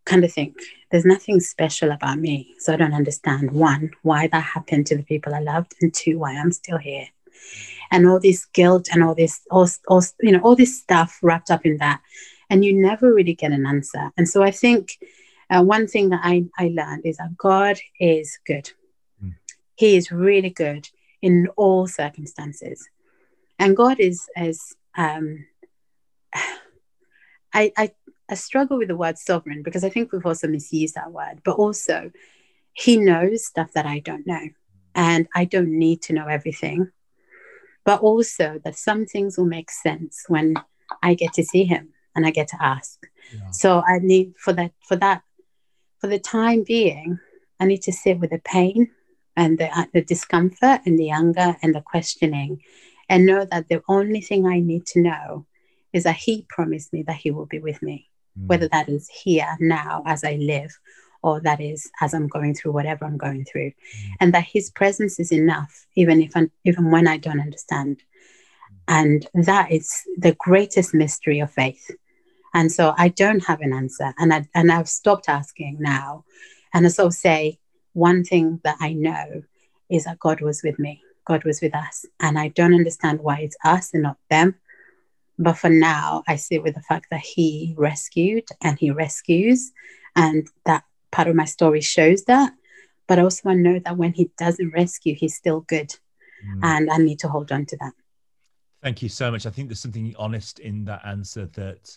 kind 0.04 0.24
of 0.24 0.32
think 0.32 0.56
there's 0.90 1.04
nothing 1.04 1.38
special 1.38 1.92
about 1.92 2.18
me. 2.18 2.54
So 2.58 2.72
I 2.72 2.76
don't 2.76 2.94
understand 2.94 3.52
one, 3.52 3.92
why 4.02 4.26
that 4.26 4.40
happened 4.40 4.86
to 4.88 4.96
the 4.96 5.04
people 5.04 5.34
I 5.34 5.40
loved, 5.40 5.74
and 5.80 5.94
two, 5.94 6.18
why 6.18 6.32
I'm 6.32 6.52
still 6.52 6.78
here 6.78 7.06
and 7.92 8.08
all 8.08 8.18
this 8.18 8.46
guilt 8.46 8.88
and 8.90 9.04
all 9.04 9.14
this 9.14 9.42
all, 9.50 9.68
all 9.86 10.02
you 10.20 10.32
know 10.32 10.40
all 10.40 10.56
this 10.56 10.80
stuff 10.80 11.18
wrapped 11.22 11.50
up 11.50 11.64
in 11.64 11.76
that. 11.76 12.00
And 12.50 12.64
you 12.64 12.74
never 12.74 13.14
really 13.14 13.34
get 13.34 13.52
an 13.52 13.66
answer. 13.66 14.10
And 14.16 14.28
so 14.28 14.42
i 14.42 14.50
think 14.50 14.98
uh, 15.50 15.62
one 15.62 15.86
thing 15.86 16.08
that 16.08 16.22
I, 16.24 16.44
I 16.58 16.72
learned 16.74 17.04
is 17.04 17.18
that 17.18 17.36
god 17.36 17.78
is 18.00 18.38
good. 18.46 18.72
Mm. 19.22 19.34
he 19.76 19.96
is 19.96 20.10
really 20.10 20.50
good 20.50 20.88
in 21.20 21.48
all 21.56 21.86
circumstances. 21.86 22.88
And 23.58 23.76
god 23.76 24.00
is 24.00 24.28
as 24.36 24.58
um, 24.96 25.46
I, 27.54 27.70
I 27.76 27.90
I 28.30 28.34
struggle 28.34 28.78
with 28.78 28.88
the 28.88 28.96
word 28.96 29.18
sovereign 29.18 29.62
because 29.62 29.84
I 29.84 29.90
think 29.90 30.10
we've 30.10 30.24
also 30.24 30.48
misused 30.48 30.94
that 30.94 31.12
word, 31.12 31.42
but 31.44 31.56
also 31.56 32.10
he 32.72 32.96
knows 32.96 33.44
stuff 33.44 33.72
that 33.74 33.84
I 33.84 33.98
don't 33.98 34.26
know. 34.26 34.48
And 34.94 35.28
I 35.34 35.44
don't 35.44 35.78
need 35.78 36.00
to 36.02 36.14
know 36.14 36.28
everything 36.28 36.90
but 37.84 38.00
also 38.00 38.60
that 38.64 38.76
some 38.76 39.06
things 39.06 39.36
will 39.36 39.46
make 39.46 39.70
sense 39.70 40.24
when 40.28 40.54
I 41.02 41.14
get 41.14 41.32
to 41.34 41.44
see 41.44 41.64
him 41.64 41.90
and 42.14 42.26
I 42.26 42.30
get 42.30 42.48
to 42.48 42.56
ask. 42.60 42.98
Yeah. 43.32 43.50
So 43.50 43.82
I 43.86 43.98
need 44.00 44.34
for 44.38 44.52
that 44.52 44.72
for 44.86 44.96
that 44.96 45.22
for 46.00 46.08
the 46.08 46.18
time 46.18 46.64
being, 46.64 47.18
I 47.60 47.64
need 47.64 47.82
to 47.82 47.92
sit 47.92 48.18
with 48.18 48.30
the 48.30 48.40
pain 48.40 48.90
and 49.36 49.56
the, 49.58 49.66
uh, 49.66 49.86
the 49.94 50.02
discomfort 50.02 50.80
and 50.84 50.98
the 50.98 51.10
anger 51.10 51.56
and 51.62 51.74
the 51.74 51.80
questioning 51.80 52.60
and 53.08 53.24
know 53.24 53.44
that 53.44 53.68
the 53.68 53.82
only 53.88 54.20
thing 54.20 54.46
I 54.46 54.58
need 54.58 54.84
to 54.86 55.00
know 55.00 55.46
is 55.92 56.04
that 56.04 56.16
he 56.16 56.44
promised 56.48 56.92
me 56.92 57.02
that 57.04 57.16
he 57.16 57.30
will 57.30 57.46
be 57.46 57.60
with 57.60 57.80
me, 57.82 58.08
mm. 58.38 58.48
whether 58.48 58.68
that 58.68 58.88
is 58.88 59.08
here 59.08 59.56
now 59.60 60.02
as 60.06 60.24
I 60.24 60.34
live 60.34 60.76
or 61.22 61.40
that 61.40 61.60
is 61.60 61.90
as 62.00 62.14
I'm 62.14 62.26
going 62.26 62.54
through 62.54 62.72
whatever 62.72 63.04
I'm 63.04 63.18
going 63.18 63.44
through, 63.44 63.70
mm. 63.70 64.10
and 64.20 64.34
that 64.34 64.44
His 64.44 64.70
presence 64.70 65.20
is 65.20 65.32
enough, 65.32 65.86
even 65.94 66.20
if 66.22 66.32
I'm, 66.36 66.50
even 66.64 66.90
when 66.90 67.06
I 67.06 67.16
don't 67.16 67.40
understand, 67.40 68.02
and 68.88 69.26
that 69.34 69.70
is 69.70 69.92
the 70.16 70.34
greatest 70.38 70.94
mystery 70.94 71.40
of 71.40 71.50
faith. 71.50 71.90
And 72.54 72.70
so 72.70 72.94
I 72.98 73.08
don't 73.08 73.44
have 73.44 73.60
an 73.60 73.72
answer, 73.72 74.12
and 74.18 74.32
I 74.34 74.46
and 74.54 74.70
I've 74.70 74.88
stopped 74.88 75.28
asking 75.28 75.78
now, 75.80 76.24
and 76.74 76.84
I 76.86 76.88
so 76.90 77.10
say 77.10 77.58
one 77.94 78.24
thing 78.24 78.60
that 78.64 78.76
I 78.80 78.92
know 78.92 79.42
is 79.90 80.04
that 80.04 80.18
God 80.18 80.40
was 80.40 80.62
with 80.62 80.78
me, 80.78 81.02
God 81.26 81.44
was 81.44 81.60
with 81.60 81.74
us, 81.74 82.04
and 82.20 82.38
I 82.38 82.48
don't 82.48 82.74
understand 82.74 83.20
why 83.20 83.38
it's 83.40 83.56
us 83.64 83.94
and 83.94 84.02
not 84.02 84.18
them. 84.28 84.56
But 85.38 85.54
for 85.54 85.70
now, 85.70 86.22
I 86.28 86.36
sit 86.36 86.62
with 86.62 86.74
the 86.74 86.82
fact 86.82 87.06
that 87.10 87.20
He 87.20 87.74
rescued 87.78 88.44
and 88.62 88.78
He 88.78 88.90
rescues, 88.90 89.72
and 90.14 90.46
that 90.66 90.84
part 91.12 91.28
of 91.28 91.36
my 91.36 91.44
story 91.44 91.80
shows 91.80 92.24
that. 92.24 92.52
But 93.06 93.18
also, 93.18 93.50
I 93.50 93.54
know 93.54 93.78
that 93.78 93.96
when 93.96 94.12
he 94.12 94.30
doesn't 94.38 94.72
rescue, 94.72 95.14
he's 95.14 95.36
still 95.36 95.60
good. 95.60 95.94
Mm. 96.46 96.60
And 96.62 96.90
I 96.90 96.96
need 96.96 97.20
to 97.20 97.28
hold 97.28 97.52
on 97.52 97.66
to 97.66 97.76
that. 97.76 97.92
Thank 98.82 99.02
you 99.02 99.08
so 99.08 99.30
much. 99.30 99.46
I 99.46 99.50
think 99.50 99.68
there's 99.68 99.80
something 99.80 100.14
honest 100.18 100.58
in 100.58 100.84
that 100.86 101.02
answer 101.04 101.46
that 101.54 101.96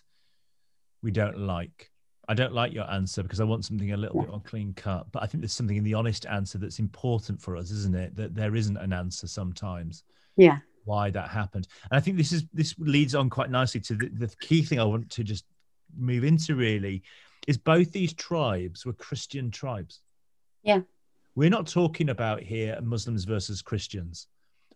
we 1.01 1.11
don't 1.11 1.39
like. 1.39 1.89
I 2.27 2.33
don't 2.33 2.53
like 2.53 2.73
your 2.73 2.89
answer 2.91 3.23
because 3.23 3.39
I 3.39 3.43
want 3.43 3.65
something 3.65 3.91
a 3.91 3.97
little 3.97 4.17
yeah. 4.17 4.23
bit 4.23 4.31
more 4.31 4.41
clean 4.41 4.73
cut. 4.73 5.11
But 5.11 5.23
I 5.23 5.27
think 5.27 5.41
there's 5.41 5.53
something 5.53 5.77
in 5.77 5.83
the 5.83 5.93
honest 5.93 6.25
answer 6.25 6.57
that's 6.57 6.79
important 6.79 7.41
for 7.41 7.55
us, 7.55 7.71
isn't 7.71 7.95
it? 7.95 8.15
That 8.15 8.35
there 8.35 8.55
isn't 8.55 8.77
an 8.77 8.93
answer 8.93 9.27
sometimes. 9.27 10.03
Yeah. 10.35 10.59
Why 10.83 11.09
that 11.11 11.29
happened. 11.29 11.67
And 11.89 11.97
I 11.97 12.01
think 12.01 12.17
this 12.17 12.31
is 12.31 12.45
this 12.53 12.75
leads 12.77 13.15
on 13.15 13.29
quite 13.29 13.49
nicely 13.49 13.81
to 13.81 13.95
the, 13.95 14.09
the 14.09 14.35
key 14.41 14.61
thing 14.61 14.79
I 14.79 14.83
want 14.83 15.09
to 15.11 15.23
just 15.23 15.45
move 15.95 16.23
into 16.23 16.55
really 16.55 17.03
is 17.47 17.57
both 17.57 17.91
these 17.91 18.13
tribes 18.13 18.85
were 18.85 18.93
Christian 18.93 19.51
tribes. 19.51 20.01
Yeah. 20.63 20.81
We're 21.35 21.49
not 21.49 21.67
talking 21.67 22.09
about 22.09 22.41
here 22.41 22.79
Muslims 22.81 23.25
versus 23.25 23.61
Christians 23.61 24.27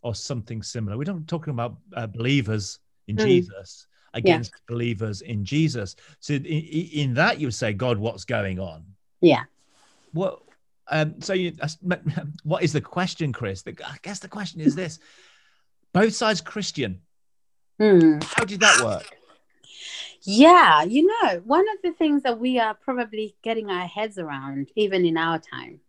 or 0.02 0.16
something 0.16 0.62
similar. 0.62 0.98
We're 0.98 1.12
not 1.12 1.28
talking 1.28 1.52
about 1.52 1.78
uh, 1.94 2.08
believers 2.08 2.80
in 3.08 3.16
mm. 3.16 3.26
Jesus 3.26 3.88
against 4.14 4.52
yeah. 4.54 4.74
believers 4.74 5.22
in 5.22 5.46
Jesus. 5.46 5.96
So 6.20 6.34
in, 6.34 6.46
in, 6.46 7.14
that 7.16 7.40
you 7.40 7.52
say, 7.52 7.74
God, 7.74 7.98
what's 7.98 8.26
going 8.26 8.60
on? 8.60 8.84
Yeah. 9.22 9.44
What? 10.14 10.42
Um, 10.92 11.22
so 11.22 11.34
you, 11.34 11.54
what 12.44 12.64
is 12.64 12.74
the 12.74 12.82
question, 12.82 13.32
Chris? 13.32 13.62
The, 13.62 13.76
I 13.86 13.98
guess 14.02 14.20
the 14.20 14.28
question 14.28 14.62
is 14.62 14.76
this: 14.76 15.00
both 15.94 16.14
sides 16.14 16.42
Christian. 16.42 17.02
Mm. 17.80 18.24
How 18.24 18.44
did 18.44 18.60
that 18.62 18.84
work? 18.84 19.06
Yeah, 20.24 20.84
you 20.84 21.08
know, 21.08 21.42
one 21.46 21.66
of 21.70 21.78
the 21.84 21.94
things 21.94 22.24
that 22.24 22.40
we 22.40 22.60
are 22.60 22.74
probably 22.74 23.36
getting 23.42 23.70
our 23.70 23.88
heads 23.88 24.18
around, 24.18 24.70
even 24.76 25.06
in 25.06 25.18
our 25.18 25.40
time, 25.40 25.80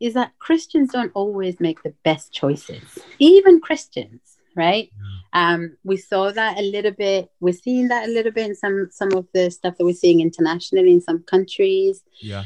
is 0.00 0.14
that 0.14 0.38
Christians 0.38 0.90
don't 0.92 1.12
always 1.14 1.60
make 1.60 1.82
the 1.82 1.94
best 2.04 2.32
choices. 2.32 2.82
Even 3.18 3.60
Christians, 3.60 4.36
right? 4.56 4.90
Um, 5.32 5.76
we 5.84 5.96
saw 5.96 6.30
that 6.30 6.58
a 6.58 6.62
little 6.62 6.90
bit. 6.90 7.30
We're 7.40 7.54
seeing 7.54 7.88
that 7.88 8.08
a 8.08 8.12
little 8.12 8.32
bit 8.32 8.46
in 8.46 8.54
some 8.54 8.88
some 8.90 9.12
of 9.12 9.26
the 9.32 9.50
stuff 9.50 9.78
that 9.78 9.84
we're 9.84 9.94
seeing 9.94 10.20
internationally 10.20 10.92
in 10.92 11.00
some 11.00 11.22
countries. 11.22 12.02
Yeah. 12.20 12.44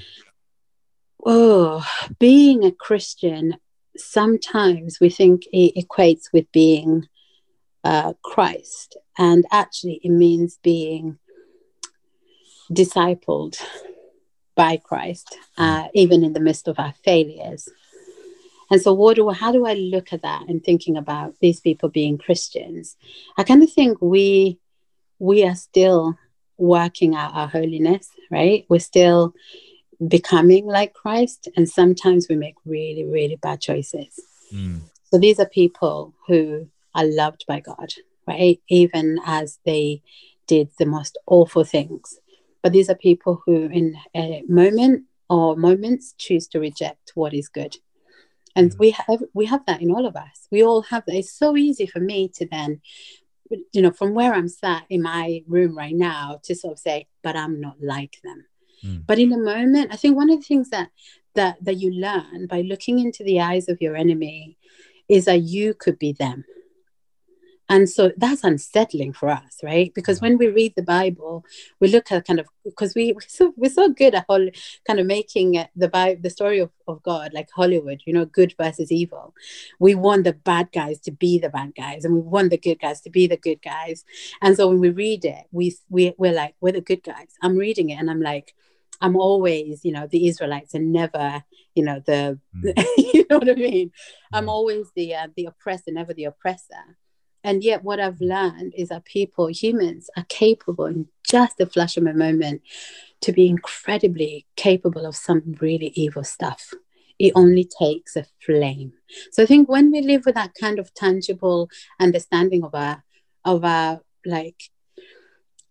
Oh, 1.24 1.84
being 2.20 2.64
a 2.64 2.70
Christian, 2.70 3.56
sometimes 3.96 5.00
we 5.00 5.10
think 5.10 5.42
it 5.52 5.74
equates 5.74 6.32
with 6.32 6.50
being 6.52 7.08
uh, 7.86 8.14
Christ, 8.24 8.96
and 9.16 9.44
actually, 9.52 10.00
it 10.02 10.10
means 10.10 10.58
being 10.60 11.18
discipled 12.68 13.62
by 14.56 14.76
Christ, 14.76 15.38
uh, 15.56 15.86
even 15.94 16.24
in 16.24 16.32
the 16.32 16.40
midst 16.40 16.66
of 16.66 16.80
our 16.80 16.94
failures. 17.04 17.68
And 18.72 18.82
so, 18.82 18.92
what 18.92 19.14
do 19.14 19.30
how 19.30 19.52
do 19.52 19.66
I 19.66 19.74
look 19.74 20.12
at 20.12 20.22
that 20.22 20.48
and 20.48 20.64
thinking 20.64 20.96
about 20.96 21.34
these 21.40 21.60
people 21.60 21.88
being 21.88 22.18
Christians? 22.18 22.96
I 23.38 23.44
kind 23.44 23.62
of 23.62 23.72
think 23.72 23.98
we 24.02 24.58
we 25.20 25.44
are 25.44 25.54
still 25.54 26.18
working 26.58 27.14
out 27.14 27.34
our 27.34 27.46
holiness, 27.46 28.08
right? 28.32 28.66
We're 28.68 28.80
still 28.80 29.32
becoming 30.08 30.66
like 30.66 30.92
Christ, 30.92 31.48
and 31.56 31.68
sometimes 31.68 32.26
we 32.28 32.34
make 32.34 32.56
really, 32.64 33.04
really 33.04 33.36
bad 33.36 33.60
choices. 33.60 34.20
Mm. 34.52 34.80
So 35.04 35.18
these 35.18 35.38
are 35.38 35.48
people 35.48 36.12
who 36.26 36.66
are 36.96 37.06
loved 37.06 37.44
by 37.46 37.60
God, 37.60 37.92
right? 38.26 38.60
Even 38.68 39.20
as 39.24 39.60
they 39.64 40.02
did 40.48 40.70
the 40.78 40.86
most 40.86 41.18
awful 41.26 41.62
things. 41.62 42.18
But 42.62 42.72
these 42.72 42.90
are 42.90 42.96
people 42.96 43.42
who, 43.46 43.66
in 43.66 43.96
a 44.16 44.42
moment 44.48 45.04
or 45.30 45.56
moments, 45.56 46.14
choose 46.18 46.48
to 46.48 46.58
reject 46.58 47.12
what 47.14 47.32
is 47.32 47.48
good 47.48 47.76
and 48.56 48.74
we 48.78 48.90
have 48.90 49.22
we 49.34 49.44
have 49.44 49.64
that 49.66 49.80
in 49.80 49.90
all 49.92 50.06
of 50.06 50.16
us 50.16 50.48
we 50.50 50.64
all 50.64 50.82
have 50.82 51.04
that 51.06 51.14
it's 51.14 51.32
so 51.32 51.56
easy 51.56 51.86
for 51.86 52.00
me 52.00 52.28
to 52.28 52.46
then 52.50 52.80
you 53.72 53.82
know 53.82 53.92
from 53.92 54.14
where 54.14 54.34
i'm 54.34 54.48
sat 54.48 54.84
in 54.88 55.02
my 55.02 55.42
room 55.46 55.76
right 55.76 55.94
now 55.94 56.40
to 56.42 56.54
sort 56.54 56.72
of 56.72 56.78
say 56.78 57.06
but 57.22 57.36
i'm 57.36 57.60
not 57.60 57.76
like 57.80 58.16
them 58.24 58.44
mm. 58.84 59.06
but 59.06 59.18
in 59.18 59.32
a 59.32 59.38
moment 59.38 59.92
i 59.92 59.96
think 59.96 60.16
one 60.16 60.30
of 60.30 60.40
the 60.40 60.46
things 60.46 60.70
that 60.70 60.88
that 61.34 61.62
that 61.62 61.76
you 61.76 61.92
learn 61.92 62.46
by 62.48 62.62
looking 62.62 62.98
into 62.98 63.22
the 63.22 63.40
eyes 63.40 63.68
of 63.68 63.80
your 63.80 63.94
enemy 63.94 64.56
is 65.08 65.26
that 65.26 65.42
you 65.42 65.74
could 65.74 65.98
be 65.98 66.12
them 66.12 66.44
and 67.68 67.88
so 67.88 68.12
that's 68.16 68.44
unsettling 68.44 69.12
for 69.12 69.28
us 69.28 69.60
right 69.62 69.92
because 69.94 70.20
when 70.20 70.38
we 70.38 70.48
read 70.48 70.72
the 70.76 70.82
bible 70.82 71.44
we 71.80 71.88
look 71.88 72.10
at 72.12 72.26
kind 72.26 72.38
of 72.38 72.46
because 72.64 72.94
we 72.94 73.12
we're 73.12 73.20
so, 73.26 73.52
we're 73.56 73.70
so 73.70 73.88
good 73.88 74.14
at 74.14 74.24
whole, 74.28 74.48
kind 74.86 75.00
of 75.00 75.06
making 75.06 75.64
the 75.74 75.88
bible 75.88 76.20
the 76.22 76.30
story 76.30 76.58
of, 76.58 76.70
of 76.86 77.02
god 77.02 77.32
like 77.32 77.48
hollywood 77.54 78.00
you 78.06 78.12
know 78.12 78.24
good 78.24 78.54
versus 78.60 78.92
evil 78.92 79.34
we 79.78 79.94
want 79.94 80.24
the 80.24 80.32
bad 80.32 80.70
guys 80.72 81.00
to 81.00 81.10
be 81.10 81.38
the 81.38 81.48
bad 81.48 81.72
guys 81.76 82.04
and 82.04 82.14
we 82.14 82.20
want 82.20 82.50
the 82.50 82.58
good 82.58 82.78
guys 82.78 83.00
to 83.00 83.10
be 83.10 83.26
the 83.26 83.36
good 83.36 83.60
guys 83.62 84.04
and 84.42 84.56
so 84.56 84.68
when 84.68 84.80
we 84.80 84.90
read 84.90 85.24
it 85.24 85.44
we, 85.50 85.74
we 85.88 86.14
we're 86.18 86.32
like 86.32 86.54
we're 86.60 86.72
the 86.72 86.80
good 86.80 87.02
guys 87.02 87.34
i'm 87.42 87.56
reading 87.56 87.90
it 87.90 87.98
and 87.98 88.10
i'm 88.10 88.20
like 88.20 88.54
I'm 89.00 89.16
always, 89.16 89.84
you 89.84 89.92
know, 89.92 90.06
the 90.06 90.26
Israelites 90.26 90.72
and 90.72 90.92
never, 90.92 91.44
you 91.74 91.84
know, 91.84 92.00
the, 92.06 92.38
mm. 92.56 92.84
you 92.96 93.26
know 93.28 93.38
what 93.38 93.50
I 93.50 93.54
mean? 93.54 93.92
I'm 94.32 94.48
always 94.48 94.90
the 94.96 95.14
uh, 95.14 95.28
the 95.36 95.46
oppressor, 95.46 95.92
never 95.92 96.14
the 96.14 96.24
oppressor. 96.24 96.96
And 97.46 97.62
yet, 97.62 97.84
what 97.84 98.00
I've 98.00 98.20
learned 98.20 98.74
is 98.76 98.88
that 98.88 99.04
people, 99.04 99.46
humans, 99.46 100.10
are 100.16 100.26
capable 100.28 100.86
in 100.86 101.06
just 101.22 101.60
a 101.60 101.66
flash 101.66 101.96
of 101.96 102.04
a 102.04 102.12
moment 102.12 102.60
to 103.20 103.30
be 103.30 103.46
incredibly 103.46 104.46
capable 104.56 105.06
of 105.06 105.14
some 105.14 105.54
really 105.60 105.92
evil 105.94 106.24
stuff. 106.24 106.74
It 107.20 107.32
only 107.36 107.62
takes 107.64 108.16
a 108.16 108.26
flame. 108.44 108.94
So 109.30 109.44
I 109.44 109.46
think 109.46 109.68
when 109.68 109.92
we 109.92 110.00
live 110.00 110.26
with 110.26 110.34
that 110.34 110.54
kind 110.60 110.80
of 110.80 110.92
tangible 110.92 111.70
understanding 112.00 112.64
of 112.64 112.74
our, 112.74 113.04
of 113.44 113.64
our 113.64 114.00
like, 114.24 114.64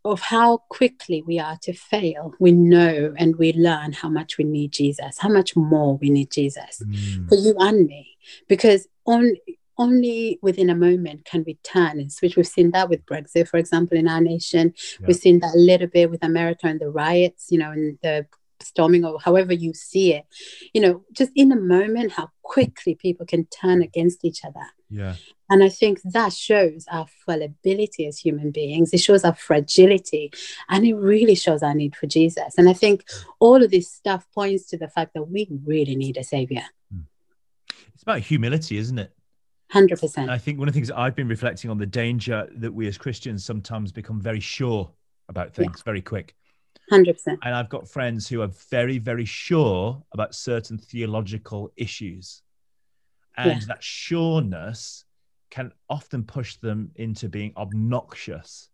of 0.06 0.22
how 0.22 0.60
quickly 0.70 1.24
we 1.28 1.40
are 1.40 1.58
to 1.64 1.74
fail, 1.74 2.36
we 2.40 2.54
know 2.54 3.14
and 3.18 3.36
we 3.36 3.52
learn 3.52 3.92
how 3.92 4.08
much 4.08 4.38
we 4.38 4.46
need 4.46 4.72
Jesus, 4.72 5.18
how 5.18 5.30
much 5.30 5.58
more 5.58 5.98
we 5.98 6.10
need 6.10 6.32
Jesus 6.32 6.82
mm. 6.82 7.28
for 7.28 7.36
you 7.36 7.54
and 7.60 7.86
me. 7.86 8.16
Because 8.48 8.88
on 9.06 9.36
only 9.78 10.40
within 10.42 10.70
a 10.70 10.76
moment 10.76 11.26
can 11.26 11.44
we 11.46 11.56
turn 11.64 12.00
and 12.00 12.12
switch. 12.12 12.36
We've 12.36 12.48
seen 12.48 12.72
that 12.72 12.90
with 12.90 13.06
Brexit, 13.06 13.48
for 13.48 13.58
example, 13.58 13.98
in 13.98 14.08
our 14.08 14.22
nation. 14.22 14.74
Yeah. 15.00 15.08
We've 15.08 15.16
seen 15.16 15.40
that 15.40 15.56
a 15.56 15.58
little 15.60 15.88
bit 15.88 16.10
with 16.10 16.24
America 16.24 16.68
and 16.68 16.80
the 16.80 16.90
riots, 16.90 17.48
you 17.50 17.58
know, 17.58 17.72
and 17.72 17.98
the 18.02 18.26
storming 18.62 19.06
or 19.06 19.20
however 19.20 19.54
you 19.54 19.74
see 19.74 20.14
it. 20.14 20.26
You 20.74 20.82
know, 20.82 21.06
just 21.12 21.32
in 21.36 21.52
a 21.52 21.56
moment, 21.56 22.14
how 22.14 22.30
quickly 22.42 22.96
people 22.96 23.26
can 23.26 23.46
turn 23.46 23.82
against 23.82 24.24
each 24.24 24.44
other. 24.44 24.66
Yeah. 24.90 25.16
And 25.50 25.64
I 25.64 25.70
think 25.70 26.02
that 26.04 26.34
shows 26.34 26.86
our 26.92 27.08
fallibility 27.26 28.08
as 28.08 28.20
human 28.20 28.52
beings. 28.52 28.94
It 28.94 29.00
shows 29.00 29.24
our 29.24 29.36
fragility 29.36 30.32
and 30.70 30.86
it 30.86 30.96
really 30.96 31.36
shows 31.36 31.62
our 31.62 31.74
need 31.74 31.96
for 31.96 32.08
Jesus. 32.08 32.56
And 32.58 32.68
I 32.68 32.74
think 32.74 33.06
all 33.40 33.64
of 33.64 33.72
this 33.72 33.92
stuff 33.92 34.26
points 34.34 34.66
to 34.68 34.78
the 34.78 34.88
fact 34.88 35.14
that 35.14 35.24
we 35.24 35.48
really 35.66 35.96
need 35.96 36.18
a 36.18 36.24
savior. 36.24 36.64
Hmm. 36.92 37.02
It's 37.94 38.04
about 38.04 38.20
humility, 38.20 38.78
isn't 38.78 38.98
it? 38.98 39.15
100%. 39.76 40.30
I 40.30 40.38
think 40.38 40.58
one 40.58 40.68
of 40.68 40.74
the 40.74 40.78
things 40.78 40.90
I've 40.92 41.16
been 41.16 41.28
reflecting 41.28 41.70
on 41.70 41.78
the 41.78 41.86
danger 41.86 42.48
that 42.56 42.74
we 42.74 42.88
as 42.88 42.98
Christians 42.98 43.44
sometimes 43.44 43.92
become 43.92 44.22
very 44.22 44.40
sure 44.40 44.90
about 45.28 45.54
things 45.54 45.78
yeah. 45.78 45.84
very 45.84 46.02
quick. 46.02 46.36
100%. 46.92 47.16
And 47.44 47.56
I've 47.56 47.70
got 47.70 47.88
friends 47.88 48.28
who 48.28 48.42
are 48.42 48.52
very, 48.70 49.00
very 49.00 49.26
sure 49.26 50.02
about 50.14 50.34
certain 50.34 50.78
theological 50.78 51.72
issues. 51.76 52.42
And 53.38 53.62
yeah. 53.62 53.68
that 53.68 53.84
sureness 53.84 55.04
can 55.50 55.72
often 55.90 56.24
push 56.24 56.56
them 56.58 56.92
into 56.96 57.28
being 57.28 57.52
obnoxious. 57.58 58.70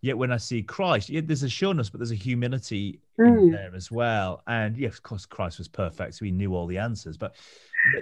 Yet 0.00 0.18
when 0.18 0.30
I 0.30 0.36
see 0.36 0.62
Christ, 0.62 1.08
yeah, 1.08 1.22
there's 1.24 1.42
a 1.42 1.48
sureness, 1.48 1.90
but 1.90 1.98
there's 1.98 2.12
a 2.12 2.16
humility 2.16 3.00
mm. 3.18 3.26
in 3.26 3.50
there 3.50 3.72
as 3.74 3.90
well. 3.90 4.42
And 4.46 4.76
yes, 4.76 4.94
of 4.94 5.02
course, 5.02 5.26
Christ 5.26 5.58
was 5.58 5.66
perfect, 5.66 6.14
so 6.14 6.24
he 6.24 6.30
knew 6.30 6.54
all 6.54 6.66
the 6.66 6.78
answers. 6.78 7.16
But 7.16 7.34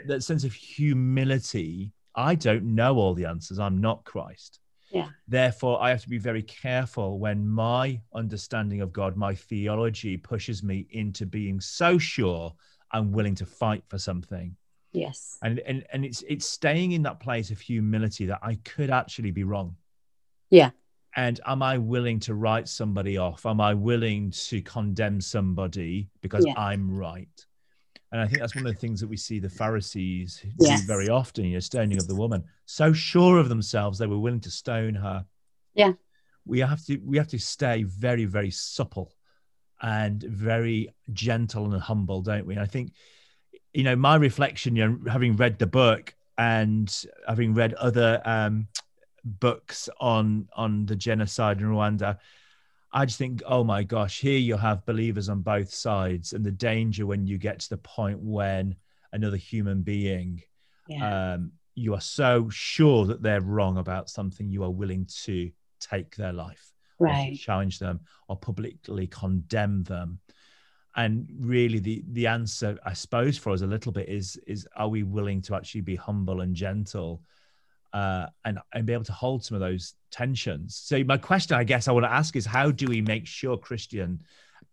that 0.06 0.22
sense 0.22 0.44
of 0.44 0.52
humility. 0.52 1.92
I 2.14 2.34
don't 2.34 2.74
know 2.74 2.96
all 2.96 3.14
the 3.14 3.26
answers. 3.26 3.58
I'm 3.58 3.78
not 3.78 4.04
Christ. 4.04 4.60
Yeah. 4.90 5.08
Therefore, 5.28 5.82
I 5.82 5.90
have 5.90 6.02
to 6.02 6.08
be 6.08 6.18
very 6.18 6.42
careful 6.42 7.18
when 7.18 7.46
my 7.46 8.00
understanding 8.14 8.80
of 8.80 8.92
God, 8.92 9.16
my 9.16 9.34
theology 9.34 10.16
pushes 10.16 10.62
me 10.62 10.86
into 10.90 11.26
being 11.26 11.60
so 11.60 11.98
sure 11.98 12.54
I'm 12.92 13.12
willing 13.12 13.34
to 13.36 13.46
fight 13.46 13.84
for 13.88 13.98
something. 13.98 14.56
Yes. 14.92 15.38
And 15.42 15.58
and 15.60 15.84
and 15.92 16.04
it's 16.04 16.22
it's 16.28 16.46
staying 16.46 16.92
in 16.92 17.02
that 17.02 17.20
place 17.20 17.50
of 17.50 17.60
humility 17.60 18.26
that 18.26 18.38
I 18.42 18.54
could 18.64 18.90
actually 18.90 19.32
be 19.32 19.44
wrong. 19.44 19.76
Yeah. 20.50 20.70
And 21.16 21.40
am 21.46 21.62
I 21.62 21.78
willing 21.78 22.20
to 22.20 22.34
write 22.34 22.68
somebody 22.68 23.16
off? 23.16 23.44
Am 23.46 23.60
I 23.60 23.74
willing 23.74 24.30
to 24.30 24.62
condemn 24.62 25.20
somebody 25.20 26.08
because 26.20 26.46
yeah. 26.46 26.54
I'm 26.56 26.90
right? 26.90 27.46
And 28.12 28.20
I 28.20 28.26
think 28.26 28.40
that's 28.40 28.54
one 28.54 28.66
of 28.66 28.72
the 28.72 28.78
things 28.78 29.00
that 29.00 29.08
we 29.08 29.16
see 29.16 29.40
the 29.40 29.50
Pharisees 29.50 30.44
yes. 30.60 30.80
do 30.80 30.86
very 30.86 31.08
often, 31.08 31.44
you 31.44 31.54
know, 31.54 31.60
stoning 31.60 31.98
of 31.98 32.06
the 32.06 32.14
woman. 32.14 32.44
So 32.64 32.92
sure 32.92 33.38
of 33.38 33.48
themselves, 33.48 33.98
they 33.98 34.06
were 34.06 34.18
willing 34.18 34.40
to 34.40 34.50
stone 34.50 34.94
her. 34.94 35.24
Yeah. 35.74 35.92
We 36.44 36.60
have 36.60 36.84
to 36.86 36.98
we 36.98 37.16
have 37.16 37.28
to 37.28 37.38
stay 37.38 37.82
very, 37.82 38.24
very 38.24 38.50
supple 38.50 39.12
and 39.82 40.22
very 40.22 40.94
gentle 41.12 41.72
and 41.72 41.82
humble, 41.82 42.22
don't 42.22 42.46
we? 42.46 42.54
And 42.54 42.62
I 42.62 42.66
think, 42.66 42.92
you 43.74 43.82
know, 43.82 43.96
my 43.96 44.14
reflection, 44.14 44.76
you 44.76 44.86
know, 44.86 45.10
having 45.10 45.36
read 45.36 45.58
the 45.58 45.66
book 45.66 46.14
and 46.38 46.94
having 47.26 47.54
read 47.54 47.74
other 47.74 48.22
um, 48.24 48.68
books 49.24 49.88
on 50.00 50.48
on 50.54 50.86
the 50.86 50.96
genocide 50.96 51.60
in 51.60 51.66
Rwanda, 51.66 52.18
I 52.92 53.04
just 53.04 53.18
think, 53.18 53.42
oh 53.46 53.64
my 53.64 53.82
gosh, 53.82 54.20
here 54.20 54.38
you 54.38 54.56
have 54.56 54.86
believers 54.86 55.28
on 55.28 55.42
both 55.42 55.72
sides, 55.72 56.32
and 56.32 56.44
the 56.44 56.52
danger 56.52 57.06
when 57.06 57.26
you 57.26 57.38
get 57.38 57.60
to 57.60 57.68
the 57.70 57.76
point 57.78 58.18
when 58.20 58.76
another 59.12 59.36
human 59.36 59.82
being, 59.82 60.42
yeah. 60.88 61.34
um, 61.34 61.52
you 61.74 61.94
are 61.94 62.00
so 62.00 62.48
sure 62.48 63.04
that 63.06 63.22
they're 63.22 63.40
wrong 63.40 63.78
about 63.78 64.08
something, 64.08 64.48
you 64.48 64.62
are 64.62 64.70
willing 64.70 65.06
to 65.24 65.50
take 65.80 66.16
their 66.16 66.32
life, 66.32 66.72
right? 66.98 67.36
challenge 67.38 67.78
them, 67.78 68.00
or 68.28 68.36
publicly 68.36 69.06
condemn 69.06 69.82
them. 69.84 70.20
And 70.94 71.28
really, 71.38 71.78
the 71.78 72.02
the 72.12 72.26
answer, 72.26 72.78
I 72.84 72.94
suppose, 72.94 73.36
for 73.36 73.52
us 73.52 73.60
a 73.60 73.66
little 73.66 73.92
bit 73.92 74.08
is 74.08 74.40
is 74.46 74.66
are 74.76 74.88
we 74.88 75.02
willing 75.02 75.42
to 75.42 75.54
actually 75.54 75.82
be 75.82 75.96
humble 75.96 76.40
and 76.40 76.54
gentle? 76.54 77.22
Uh, 77.92 78.26
and 78.44 78.58
and 78.72 78.86
be 78.86 78.92
able 78.92 79.04
to 79.04 79.12
hold 79.12 79.44
some 79.44 79.54
of 79.54 79.60
those 79.60 79.94
tensions. 80.10 80.76
So 80.84 81.02
my 81.04 81.16
question, 81.16 81.56
I 81.56 81.64
guess, 81.64 81.88
I 81.88 81.92
want 81.92 82.04
to 82.04 82.12
ask 82.12 82.36
is, 82.36 82.46
how 82.46 82.70
do 82.70 82.86
we 82.86 83.00
make 83.00 83.26
sure 83.26 83.56
Christian, 83.56 84.20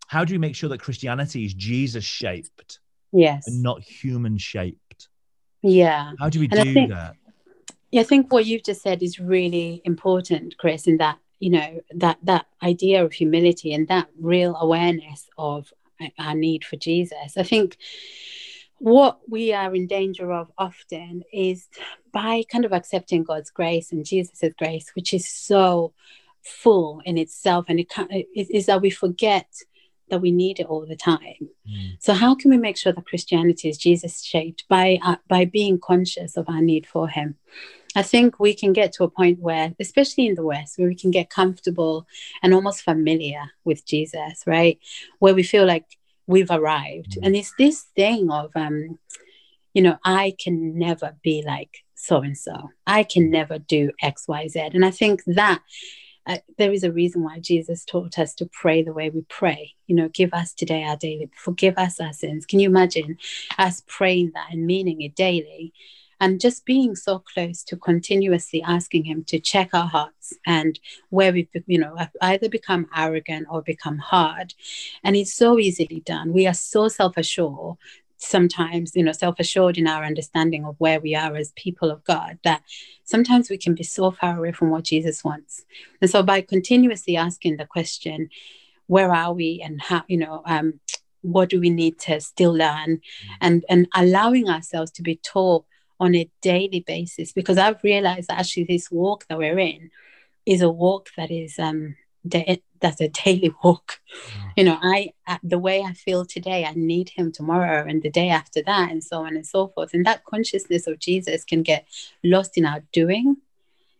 how 0.08 0.24
do 0.24 0.34
we 0.34 0.38
make 0.38 0.54
sure 0.56 0.68
that 0.70 0.78
Christianity 0.80 1.44
is 1.44 1.54
Jesus 1.54 2.04
shaped, 2.04 2.80
yes, 3.12 3.46
and 3.46 3.62
not 3.62 3.82
human 3.82 4.38
shaped? 4.38 5.08
Yeah. 5.62 6.12
How 6.18 6.28
do 6.28 6.40
we 6.40 6.48
And 6.50 6.60
I 6.60 6.64
do 6.64 6.74
think- 6.74 6.90
that? 6.90 7.16
Yeah, 7.90 8.00
I 8.00 8.04
think 8.04 8.32
what 8.32 8.44
you've 8.44 8.64
just 8.64 8.82
said 8.82 9.02
is 9.04 9.20
really 9.20 9.80
important, 9.84 10.58
Chris, 10.58 10.86
in 10.88 10.96
that 10.98 11.18
you 11.38 11.50
know 11.50 11.80
that 11.94 12.18
that 12.24 12.46
idea 12.62 13.04
of 13.04 13.12
humility 13.12 13.72
and 13.72 13.86
that 13.88 14.08
real 14.20 14.56
awareness 14.56 15.28
of 15.38 15.72
our 16.18 16.34
need 16.34 16.64
for 16.64 16.76
Jesus. 16.76 17.36
I 17.36 17.44
think 17.44 17.76
what 18.78 19.18
we 19.28 19.52
are 19.52 19.74
in 19.74 19.86
danger 19.86 20.32
of 20.32 20.50
often 20.58 21.22
is 21.32 21.68
by 22.12 22.42
kind 22.50 22.64
of 22.64 22.72
accepting 22.72 23.24
God's 23.24 23.50
grace 23.50 23.92
and 23.92 24.04
Jesus's 24.04 24.54
grace, 24.58 24.90
which 24.94 25.14
is 25.14 25.28
so 25.28 25.92
full 26.42 27.00
in 27.04 27.16
itself, 27.18 27.66
and 27.68 27.80
it, 27.80 27.88
ca- 27.88 28.06
it 28.10 28.48
is 28.50 28.66
that 28.66 28.82
we 28.82 28.90
forget 28.90 29.48
that 30.10 30.20
we 30.20 30.30
need 30.30 30.60
it 30.60 30.66
all 30.66 30.84
the 30.86 30.96
time. 30.96 31.48
Mm. 31.68 31.96
So 31.98 32.12
how 32.12 32.34
can 32.34 32.50
we 32.50 32.58
make 32.58 32.76
sure 32.76 32.92
that 32.92 33.06
Christianity 33.06 33.68
is 33.68 33.78
Jesus 33.78 34.22
shaped 34.22 34.64
by 34.68 34.98
uh, 35.02 35.16
by 35.28 35.46
being 35.46 35.78
conscious 35.78 36.36
of 36.36 36.48
our 36.48 36.60
need 36.60 36.86
for 36.86 37.08
Him? 37.08 37.36
I 37.96 38.02
think 38.02 38.40
we 38.40 38.54
can 38.54 38.72
get 38.72 38.92
to 38.94 39.04
a 39.04 39.10
point 39.10 39.38
where, 39.38 39.72
especially 39.78 40.26
in 40.26 40.34
the 40.34 40.44
West, 40.44 40.78
where 40.78 40.88
we 40.88 40.96
can 40.96 41.10
get 41.10 41.30
comfortable 41.30 42.06
and 42.42 42.52
almost 42.52 42.82
familiar 42.82 43.52
with 43.64 43.86
Jesus, 43.86 44.42
right? 44.46 44.78
Where 45.20 45.34
we 45.34 45.44
feel 45.44 45.64
like 45.64 45.86
we've 46.26 46.50
arrived, 46.50 47.12
Mm. 47.12 47.26
and 47.26 47.36
it's 47.36 47.52
this 47.58 47.82
thing 47.96 48.30
of, 48.30 48.50
um, 48.54 48.98
you 49.74 49.82
know, 49.82 49.98
I 50.04 50.34
can 50.42 50.78
never 50.78 51.16
be 51.22 51.42
like 51.44 51.78
so 51.94 52.18
and 52.18 52.36
so. 52.36 52.70
I 52.86 53.02
can 53.02 53.30
never 53.30 53.58
do 53.58 53.90
X, 54.02 54.26
Y, 54.28 54.48
Z, 54.48 54.60
and 54.74 54.84
I 54.84 54.90
think 54.90 55.22
that 55.26 55.60
uh, 56.26 56.38
there 56.56 56.72
is 56.72 56.84
a 56.84 56.92
reason 56.92 57.22
why 57.22 57.38
Jesus 57.38 57.84
taught 57.84 58.18
us 58.18 58.34
to 58.36 58.46
pray 58.46 58.82
the 58.82 58.94
way 58.94 59.10
we 59.10 59.22
pray. 59.28 59.74
You 59.86 59.96
know, 59.96 60.08
give 60.08 60.32
us 60.32 60.54
today 60.54 60.82
our 60.84 60.96
daily, 60.96 61.28
forgive 61.36 61.76
us 61.76 62.00
our 62.00 62.14
sins. 62.14 62.46
Can 62.46 62.60
you 62.60 62.68
imagine 62.68 63.18
us 63.58 63.82
praying 63.86 64.32
that 64.34 64.52
and 64.52 64.66
meaning 64.66 65.02
it 65.02 65.14
daily? 65.14 65.72
And 66.20 66.40
just 66.40 66.64
being 66.64 66.94
so 66.94 67.18
close 67.18 67.62
to 67.64 67.76
continuously 67.76 68.62
asking 68.62 69.04
Him 69.04 69.24
to 69.24 69.38
check 69.38 69.70
our 69.72 69.86
hearts 69.86 70.32
and 70.46 70.78
where 71.10 71.32
we've, 71.32 71.48
you 71.66 71.78
know, 71.78 71.96
either 72.22 72.48
become 72.48 72.86
arrogant 72.96 73.46
or 73.50 73.62
become 73.62 73.98
hard. 73.98 74.54
And 75.02 75.16
it's 75.16 75.34
so 75.34 75.58
easily 75.58 76.02
done. 76.04 76.32
We 76.32 76.46
are 76.46 76.54
so 76.54 76.88
self 76.88 77.16
assured 77.16 77.76
sometimes 78.16 78.92
you 78.94 79.02
know 79.02 79.12
self-assured 79.12 79.76
in 79.76 79.86
our 79.86 80.04
understanding 80.04 80.64
of 80.64 80.76
where 80.78 81.00
we 81.00 81.14
are 81.14 81.36
as 81.36 81.52
people 81.56 81.90
of 81.90 82.02
god 82.04 82.38
that 82.44 82.62
sometimes 83.04 83.50
we 83.50 83.58
can 83.58 83.74
be 83.74 83.82
so 83.82 84.10
far 84.10 84.38
away 84.38 84.52
from 84.52 84.70
what 84.70 84.84
jesus 84.84 85.22
wants 85.24 85.64
and 86.00 86.10
so 86.10 86.22
by 86.22 86.40
continuously 86.40 87.16
asking 87.16 87.56
the 87.56 87.66
question 87.66 88.28
where 88.86 89.12
are 89.12 89.32
we 89.32 89.60
and 89.64 89.82
how 89.82 90.02
you 90.08 90.16
know 90.16 90.42
um, 90.46 90.80
what 91.22 91.48
do 91.48 91.58
we 91.60 91.70
need 91.70 91.98
to 91.98 92.20
still 92.20 92.52
learn 92.52 93.00
and 93.40 93.64
and 93.68 93.88
allowing 93.94 94.48
ourselves 94.48 94.90
to 94.90 95.02
be 95.02 95.16
taught 95.16 95.64
on 96.04 96.14
a 96.14 96.30
daily 96.42 96.80
basis 96.80 97.32
because 97.32 97.58
i've 97.58 97.82
realized 97.82 98.28
that 98.28 98.38
actually 98.38 98.64
this 98.64 98.90
walk 98.90 99.24
that 99.28 99.38
we're 99.38 99.58
in 99.58 99.90
is 100.46 100.62
a 100.62 100.70
walk 100.70 101.08
that 101.16 101.30
is 101.30 101.58
um 101.58 101.96
da- 102.26 102.62
that's 102.80 103.00
a 103.00 103.08
daily 103.08 103.52
walk. 103.64 104.00
You 104.56 104.64
know 104.64 104.78
i 104.82 105.10
uh, 105.26 105.38
the 105.42 105.58
way 105.58 105.82
i 105.82 105.92
feel 105.92 106.24
today 106.24 106.64
i 106.64 106.72
need 106.74 107.08
him 107.10 107.32
tomorrow 107.32 107.84
and 107.88 108.02
the 108.02 108.10
day 108.10 108.28
after 108.28 108.62
that 108.62 108.90
and 108.90 109.02
so 109.02 109.24
on 109.24 109.34
and 109.34 109.46
so 109.46 109.68
forth. 109.68 109.94
And 109.94 110.04
that 110.06 110.24
consciousness 110.24 110.86
of 110.86 110.98
jesus 110.98 111.44
can 111.44 111.62
get 111.62 111.86
lost 112.22 112.56
in 112.56 112.66
our 112.66 112.82
doing. 112.92 113.36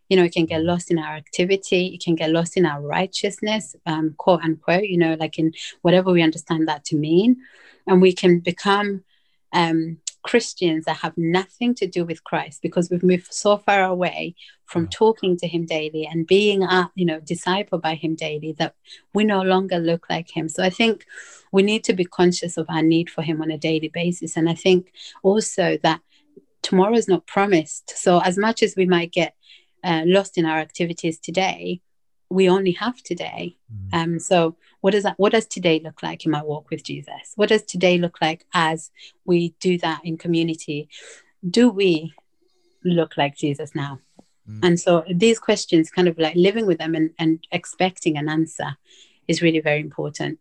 You 0.09 0.19
know 0.19 0.25
it 0.25 0.33
can 0.33 0.47
get 0.47 0.63
lost 0.63 0.91
in 0.91 0.99
our 0.99 1.15
activity. 1.15 1.87
It 1.95 2.03
can 2.05 2.15
get 2.15 2.31
lost 2.31 2.57
in 2.57 2.67
our 2.67 2.81
righteousness 2.81 3.75
um, 3.87 4.15
quote 4.19 4.43
unquote 4.43 4.85
you 4.85 4.99
know 4.99 5.15
like 5.15 5.39
in 5.39 5.53
whatever 5.83 6.13
we 6.13 6.23
understand 6.23 6.69
that 6.69 6.85
to 6.87 6.97
mean. 6.97 7.37
And 7.87 8.01
we 8.01 8.13
can 8.13 8.41
become 8.41 9.05
um, 9.53 9.99
Christians 10.25 10.87
that 10.87 10.97
have 10.97 11.17
nothing 11.17 11.75
to 11.77 11.87
do 11.87 12.05
with 12.05 12.25
Christ 12.25 12.63
because 12.63 12.91
we've 12.91 13.03
moved 13.03 13.33
so 13.33 13.59
far 13.59 13.85
away 13.85 14.35
from 14.65 14.85
Yeah. 14.85 14.89
talking 14.91 15.37
to 15.37 15.47
Him 15.47 15.67
daily 15.67 16.07
and 16.11 16.27
being, 16.27 16.65
uh, 16.65 16.89
you 16.95 17.05
know, 17.05 17.21
discipled 17.21 17.83
by 17.83 17.95
Him 17.95 18.15
daily 18.15 18.53
that 18.59 18.75
we 19.13 19.23
no 19.25 19.43
longer 19.43 19.79
look 19.79 20.07
like 20.09 20.31
Him. 20.37 20.49
So 20.49 20.63
I 20.65 20.71
think 20.71 21.05
we 21.53 21.63
need 21.63 21.85
to 21.85 21.93
be 21.93 22.05
conscious 22.05 22.57
of 22.57 22.67
our 22.69 22.83
need 22.83 23.11
for 23.11 23.23
Him 23.23 23.43
on 23.43 23.51
a 23.51 23.59
daily 23.59 23.89
basis. 23.89 24.37
And 24.37 24.49
I 24.49 24.55
think 24.55 24.93
also 25.23 25.79
that 25.83 26.01
tomorrow 26.63 26.97
is 26.97 27.09
not 27.09 27.27
promised. 27.27 27.93
So 27.97 28.21
as 28.21 28.37
much 28.39 28.63
as 28.63 28.75
we 28.77 28.87
might 28.87 29.13
get 29.13 29.35
uh, 29.85 30.03
lost 30.07 30.39
in 30.39 30.47
our 30.47 30.59
activities 30.59 31.19
today, 31.19 31.83
we 32.35 32.49
only 32.49 32.73
have 32.73 33.03
today. 33.03 33.57
Mm. 33.73 33.95
Um, 33.95 34.19
so 34.19 34.57
what 34.81 34.91
does 34.91 35.05
that 35.05 35.19
what 35.19 35.33
does 35.33 35.47
today 35.47 35.81
look 35.83 36.03
like 36.03 36.25
in 36.25 36.33
my 36.33 36.43
walk 36.43 36.69
with 36.71 36.83
Jesus? 36.83 37.33
What 37.37 37.49
does 37.49 37.63
today 37.63 37.97
look 37.99 38.19
like 38.21 38.45
as 38.53 38.91
we 39.25 39.55
do 39.61 39.79
that 39.79 40.01
in 40.05 40.19
community? 40.19 40.89
Do 41.49 41.71
we 41.71 42.13
look 42.85 43.17
like 43.17 43.37
Jesus 43.37 43.75
now? 43.75 44.01
Mm. 44.51 44.61
And 44.63 44.81
so 44.81 45.05
these 45.09 45.39
questions, 45.39 45.91
kind 45.91 46.09
of 46.09 46.19
like 46.19 46.35
living 46.35 46.67
with 46.67 46.79
them 46.79 46.95
and, 46.95 47.11
and 47.19 47.47
expecting 47.53 48.19
an 48.19 48.29
answer 48.29 48.77
is 49.29 49.41
really 49.41 49.61
very 49.61 49.81
important. 49.81 50.39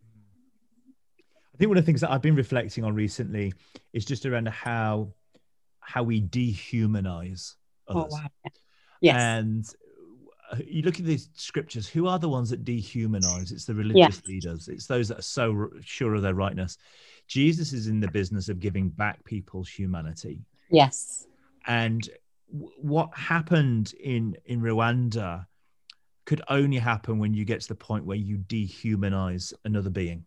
I 1.54 1.58
think 1.58 1.70
one 1.70 1.78
of 1.78 1.84
the 1.84 1.86
things 1.86 2.02
that 2.02 2.12
I've 2.12 2.22
been 2.22 2.36
reflecting 2.36 2.84
on 2.84 2.96
recently 2.96 3.54
is 3.94 4.06
just 4.06 4.26
around 4.26 4.48
how 4.48 5.14
how 5.80 6.02
we 6.02 6.22
dehumanize 6.22 7.54
others. 7.88 8.04
Oh 8.04 8.08
wow. 8.10 8.30
Yes. 9.02 9.16
And 9.18 9.66
you 10.66 10.82
look 10.84 11.00
at 11.00 11.06
these 11.06 11.30
scriptures, 11.36 11.88
who 11.88 12.08
are 12.08 12.20
the 12.20 12.30
ones 12.30 12.50
that 12.50 12.64
dehumanize? 12.64 13.52
It's 13.52 13.66
the 13.66 13.74
religious 13.76 14.22
leaders, 14.26 14.68
it's 14.68 14.88
those 14.88 15.08
that 15.10 15.20
are 15.20 15.22
so 15.24 15.52
r- 15.54 15.70
sure 15.82 16.16
of 16.16 16.22
their 16.22 16.36
rightness. 16.36 16.78
Jesus 17.28 17.74
is 17.74 17.88
in 17.88 18.00
the 18.00 18.12
business 18.12 18.50
of 18.50 18.60
giving 18.60 18.90
back 18.90 19.24
people's 19.26 19.70
humanity. 19.70 20.42
yes. 20.70 21.28
And 21.66 22.10
w- 22.52 22.74
what 22.82 23.16
happened 23.18 23.94
in, 24.00 24.36
in 24.46 24.60
Rwanda 24.62 25.46
could 26.26 26.42
only 26.50 26.78
happen 26.78 27.20
when 27.20 27.34
you 27.34 27.46
get 27.46 27.62
to 27.62 27.68
the 27.70 27.76
point 27.76 28.06
where 28.06 28.18
you 28.18 28.38
dehumanize 28.38 29.54
another 29.64 29.90
being, 29.90 30.26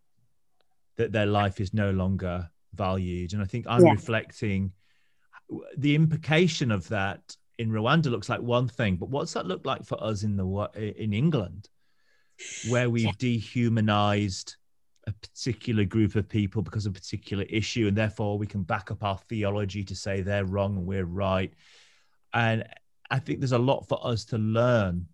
that 0.97 1.13
their 1.13 1.27
life 1.27 1.61
is 1.61 1.75
no 1.75 1.91
longer 1.91 2.51
valued. 2.75 3.33
And 3.35 3.43
I 3.43 3.45
think 3.45 3.67
I'm 3.69 3.85
Yeah. 3.85 3.93
reflecting 3.93 4.73
the 5.77 5.95
implication 5.95 6.71
of 6.71 6.89
that 6.89 7.37
in 7.59 7.71
Rwanda 7.71 8.07
looks 8.07 8.29
like 8.29 8.41
one 8.41 8.69
thing, 8.69 8.97
but 8.97 9.09
what's 9.09 9.33
that 9.33 9.47
look 9.47 9.65
like 9.65 9.85
for 9.85 10.03
us 10.03 10.23
in 10.23 10.37
the 10.37 10.45
in 10.75 11.13
England, 11.13 11.69
where 12.69 12.91
we've 12.91 13.07
Yeah. 13.07 13.13
dehumanized 13.19 14.57
a 15.07 15.13
particular 15.13 15.85
group 15.85 16.17
of 16.17 16.29
people 16.29 16.63
because 16.63 16.85
of 16.85 16.91
a 16.91 16.95
particular 16.95 17.45
issue, 17.45 17.87
and 17.87 17.97
therefore 17.97 18.37
we 18.39 18.47
can 18.47 18.63
back 18.63 18.91
up 18.91 19.05
our 19.05 19.19
theology 19.29 19.85
to 19.85 19.95
say 19.95 20.21
they're 20.21 20.45
wrong 20.45 20.77
and 20.77 20.87
we're 20.87 21.05
right. 21.05 21.55
And 22.35 22.65
I 23.09 23.21
think 23.21 23.39
there's 23.41 23.53
a 23.53 23.59
lot 23.59 23.87
for 23.89 24.05
us 24.05 24.25
to 24.27 24.39
learn 24.39 25.07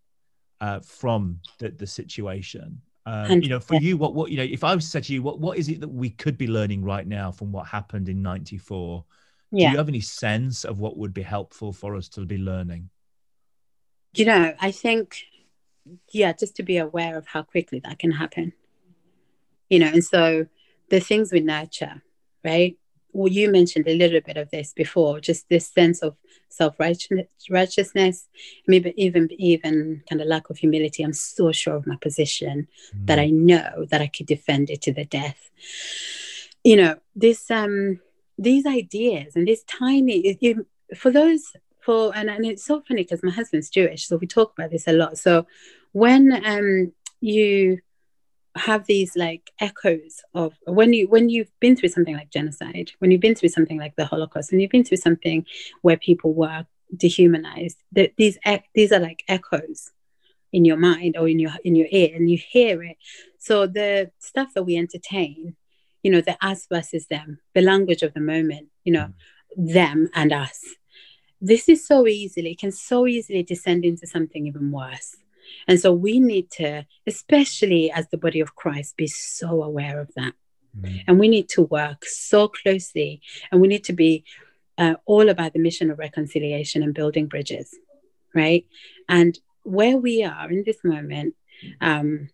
uh, 0.61 0.81
from 0.81 1.41
the, 1.59 1.69
the 1.71 1.87
situation. 1.87 2.81
Um, 3.05 3.43
you 3.43 3.49
know, 3.49 3.61
for 3.61 3.75
you, 3.75 3.97
what 3.97 4.15
what 4.15 4.31
you 4.31 4.37
know, 4.37 4.45
if 4.45 4.65
I 4.65 4.75
was 4.75 4.85
to 4.85 4.91
say 4.91 5.01
to 5.01 5.13
you, 5.13 5.23
what 5.23 5.39
what 5.41 5.59
is 5.59 5.69
it 5.69 5.81
that 5.81 5.89
we 5.89 6.11
could 6.11 6.39
be 6.39 6.47
learning 6.47 6.83
right 6.85 7.07
now 7.07 7.31
from 7.31 7.53
what 7.53 7.67
happened 7.67 8.09
in 8.09 8.23
'94? 8.23 9.05
Do 9.53 9.73
you 9.73 9.77
have 9.79 9.89
any 9.89 10.01
sense 10.01 10.65
of 10.65 10.81
what 10.81 10.97
would 10.97 11.13
be 11.15 11.23
helpful 11.23 11.73
for 11.73 11.95
us 11.95 12.09
to 12.11 12.25
be 12.25 12.39
learning? 12.39 12.91
you 14.15 14.25
know, 14.27 14.55
I 14.61 14.71
think, 14.71 15.25
yeah, 16.11 16.33
just 16.33 16.57
to 16.57 16.63
be 16.63 16.77
aware 16.77 17.17
of 17.17 17.27
how 17.27 17.43
quickly 17.43 17.81
that 17.85 17.99
can 17.99 18.13
happen. 18.13 18.53
You 19.71 19.79
know, 19.79 19.87
and 19.87 20.05
so 20.05 20.47
the 20.91 21.01
things 21.01 21.33
we 21.33 21.41
nurture, 21.41 22.03
right? 22.45 22.77
Well, 23.15 23.33
you 23.33 23.51
mentioned 23.51 23.89
a 23.89 23.97
little 23.97 24.21
bit 24.21 24.37
of 24.37 24.51
this 24.51 24.73
before, 24.73 25.21
just 25.21 25.49
this 25.49 25.67
sense 25.69 26.03
of 26.03 26.17
self 26.49 26.79
righteousness, 26.79 28.29
maybe 28.67 28.95
even 28.97 29.29
even 29.33 30.03
kind 30.09 30.21
of 30.21 30.29
lack 30.29 30.51
of 30.51 30.59
humility. 30.59 31.03
I'm 31.03 31.13
so 31.13 31.53
sure 31.53 31.77
of 31.77 31.87
my 31.87 31.97
position 31.97 32.69
that 33.05 33.19
I 33.19 33.29
know 33.29 33.87
that 33.91 34.01
I 34.01 34.07
could 34.07 34.27
defend 34.27 34.71
it 34.71 34.83
to 34.83 34.93
the 34.93 35.05
death. 35.05 35.51
You 36.65 36.77
know, 36.77 36.97
this 37.15 37.51
um 37.51 38.01
these 38.39 38.67
ideas 38.67 39.37
and 39.37 39.47
this 39.47 39.63
tiny 39.65 40.39
for 40.97 41.11
those 41.11 41.53
for 41.81 42.15
and, 42.15 42.31
and 42.31 42.47
it's 42.47 42.65
so 42.65 42.81
funny 42.87 43.03
because 43.03 43.23
my 43.23 43.31
husband's 43.31 43.71
Jewish, 43.71 44.07
so 44.07 44.17
we 44.17 44.27
talk 44.27 44.53
about 44.57 44.71
this 44.71 44.87
a 44.87 44.93
lot. 44.93 45.19
So 45.19 45.47
when 45.93 46.45
um 46.45 46.93
you 47.21 47.79
have 48.55 48.87
these 48.87 49.17
like 49.17 49.51
echoes 49.61 50.23
of 50.35 50.55
when 50.67 50.93
you 50.93 51.09
when 51.09 51.29
you've 51.29 51.51
been 51.61 51.77
through 51.77 51.89
something 51.89 52.17
like 52.17 52.31
genocide, 52.31 52.93
when 52.99 53.11
you've 53.11 53.21
been 53.21 53.35
through 53.35 53.49
something 53.49 53.79
like 53.79 53.97
the 53.97 54.07
Holocaust, 54.07 54.53
when 54.53 54.61
you've 54.61 54.71
been 54.71 54.85
through 54.85 54.99
something 54.99 55.47
where 55.81 55.97
people 55.97 56.35
were 56.35 56.67
dehumanized, 56.97 57.79
that 57.93 58.13
these 58.17 58.39
these 58.75 58.93
are 58.93 59.01
like 59.01 59.25
echoes 59.29 59.91
in 60.53 60.65
your 60.65 60.77
mind 60.77 61.17
or 61.17 61.29
in 61.29 61.39
your 61.39 61.53
in 61.65 61.75
your 61.75 61.89
ear, 61.91 62.15
and 62.15 62.31
you 62.31 62.37
hear 62.39 62.83
it. 62.83 62.97
So 63.39 63.67
the 63.67 64.11
stuff 64.19 64.51
that 64.55 64.65
we 64.65 64.77
entertain, 64.77 65.57
you 66.03 66.11
know, 66.11 66.21
the 66.21 66.37
us 66.45 66.67
versus 66.71 67.07
them, 67.07 67.39
the 67.55 67.61
language 67.61 68.03
of 68.03 68.15
the 68.15 68.21
moment, 68.21 68.69
you 68.85 68.93
know, 68.93 69.13
them 69.57 70.09
and 70.15 70.33
us. 70.33 70.65
This 71.41 71.69
is 71.69 71.87
so 71.87 72.07
easily 72.07 72.55
can 72.55 72.73
so 72.73 73.07
easily 73.07 73.43
descend 73.43 73.85
into 73.85 74.07
something 74.07 74.47
even 74.47 74.71
worse. 74.71 75.17
And 75.67 75.79
so 75.79 75.93
we 75.93 76.21
need 76.21 76.51
to 76.53 76.87
especially 77.07 77.91
as 77.91 78.09
the 78.09 78.17
body 78.17 78.41
of 78.41 78.55
christ 78.55 78.97
be 78.97 79.07
so 79.07 79.63
aware 79.63 80.01
of 80.01 80.11
that. 80.17 80.35
Mm-hmm. 80.75 80.97
and 81.07 81.19
we 81.19 81.29
need 81.29 81.51
to 81.51 81.63
work 81.65 82.07
so 82.07 82.49
closely 82.49 83.21
and 83.51 83.61
we 83.61 83.69
need 83.69 83.85
to 83.85 83.93
be 83.93 84.25
uh, 84.79 84.95
all 85.05 85.29
about 85.29 85.53
the 85.53 85.59
mission 85.59 85.91
of 85.91 85.99
reconciliation 85.99 86.83
and 86.83 86.95
building 86.95 87.27
bridges 87.27 87.77
right? 88.35 88.65
And 89.09 89.39
where 89.65 89.97
we 89.97 90.25
are 90.25 90.51
in 90.51 90.63
this 90.65 90.79
moment 90.83 91.35
um, 91.81 92.31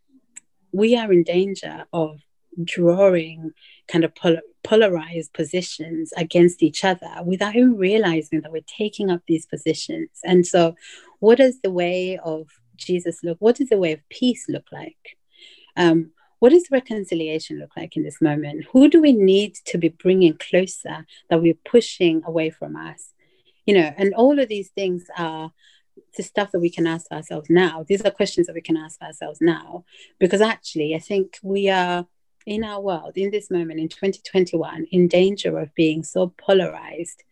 we 0.72 0.96
are 0.96 1.12
in 1.12 1.22
danger 1.24 1.84
of 1.92 2.20
drawing 2.64 3.52
kind 3.88 4.04
of 4.04 4.14
pol- 4.14 4.40
polarized 4.62 5.32
positions 5.32 6.12
against 6.16 6.62
each 6.62 6.84
other 6.84 7.10
without 7.24 7.56
even 7.56 7.76
realizing 7.76 8.40
that 8.40 8.52
we're 8.52 8.62
taking 8.66 9.10
up 9.10 9.20
these 9.26 9.46
positions. 9.46 10.10
And 10.24 10.46
so, 10.46 10.74
what 11.20 11.38
does 11.38 11.60
the 11.60 11.70
way 11.70 12.18
of 12.22 12.48
Jesus 12.76 13.22
look? 13.22 13.38
What 13.40 13.56
does 13.56 13.68
the 13.68 13.78
way 13.78 13.92
of 13.92 14.08
peace 14.08 14.46
look 14.48 14.66
like? 14.72 15.16
Um, 15.76 16.10
what 16.40 16.50
does 16.50 16.70
reconciliation 16.70 17.58
look 17.58 17.76
like 17.76 17.96
in 17.96 18.04
this 18.04 18.20
moment? 18.20 18.66
Who 18.72 18.88
do 18.88 19.00
we 19.00 19.12
need 19.12 19.56
to 19.66 19.78
be 19.78 19.88
bringing 19.88 20.36
closer 20.38 21.04
that 21.28 21.42
we're 21.42 21.58
pushing 21.64 22.22
away 22.24 22.50
from 22.50 22.76
us? 22.76 23.12
You 23.66 23.74
know, 23.74 23.92
and 23.96 24.14
all 24.14 24.38
of 24.38 24.48
these 24.48 24.70
things 24.70 25.06
are 25.16 25.52
the 26.16 26.22
stuff 26.22 26.52
that 26.52 26.60
we 26.60 26.70
can 26.70 26.86
ask 26.86 27.10
ourselves 27.10 27.50
now. 27.50 27.84
These 27.88 28.02
are 28.02 28.10
questions 28.10 28.46
that 28.46 28.54
we 28.54 28.60
can 28.60 28.76
ask 28.76 29.00
ourselves 29.02 29.40
now, 29.40 29.84
because 30.18 30.40
actually, 30.40 30.94
I 30.94 31.00
think 31.00 31.38
we 31.42 31.68
are 31.68 32.06
in 32.48 32.64
our 32.64 32.80
world 32.80 33.12
in 33.16 33.30
this 33.30 33.50
moment 33.50 33.78
in 33.78 33.88
2021 33.88 34.86
in 34.90 35.06
danger 35.06 35.58
of 35.58 35.74
being 35.74 36.02
so 36.02 36.32
polarized 36.38 37.22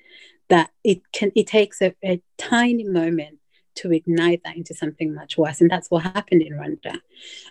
that 0.48 0.70
it 0.84 1.00
can 1.12 1.32
it 1.34 1.46
takes 1.46 1.80
a, 1.80 1.94
a 2.04 2.20
tiny 2.38 2.84
moment 2.84 3.38
to 3.76 3.92
ignite 3.92 4.42
that 4.44 4.56
into 4.56 4.74
something 4.74 5.14
much 5.14 5.36
worse. 5.36 5.60
And 5.60 5.70
that's 5.70 5.90
what 5.90 6.02
happened 6.02 6.42
in 6.42 6.54
Rwanda. 6.54 6.98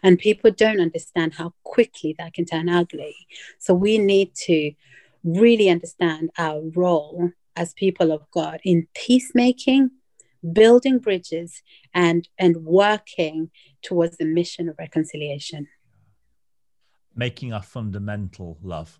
And 0.03 0.19
people 0.19 0.51
don't 0.51 0.81
understand 0.81 1.35
how 1.35 1.53
quickly 1.63 2.15
that 2.17 2.33
can 2.33 2.45
turn 2.45 2.67
ugly. 2.67 3.15
So 3.59 3.73
we 3.73 3.97
need 3.97 4.33
to 4.45 4.71
really 5.23 5.69
understand 5.69 6.31
our 6.37 6.61
role 6.75 7.31
as 7.55 7.73
people 7.73 8.11
of 8.11 8.29
God 8.31 8.59
in 8.63 8.87
peacemaking, 8.95 9.91
building 10.51 10.97
bridges, 10.99 11.61
and, 11.93 12.27
and 12.37 12.57
working 12.57 13.51
towards 13.81 14.17
the 14.17 14.25
mission 14.25 14.67
of 14.67 14.75
reconciliation 14.77 15.67
making 17.15 17.53
our 17.53 17.63
fundamental 17.63 18.57
love. 18.61 18.99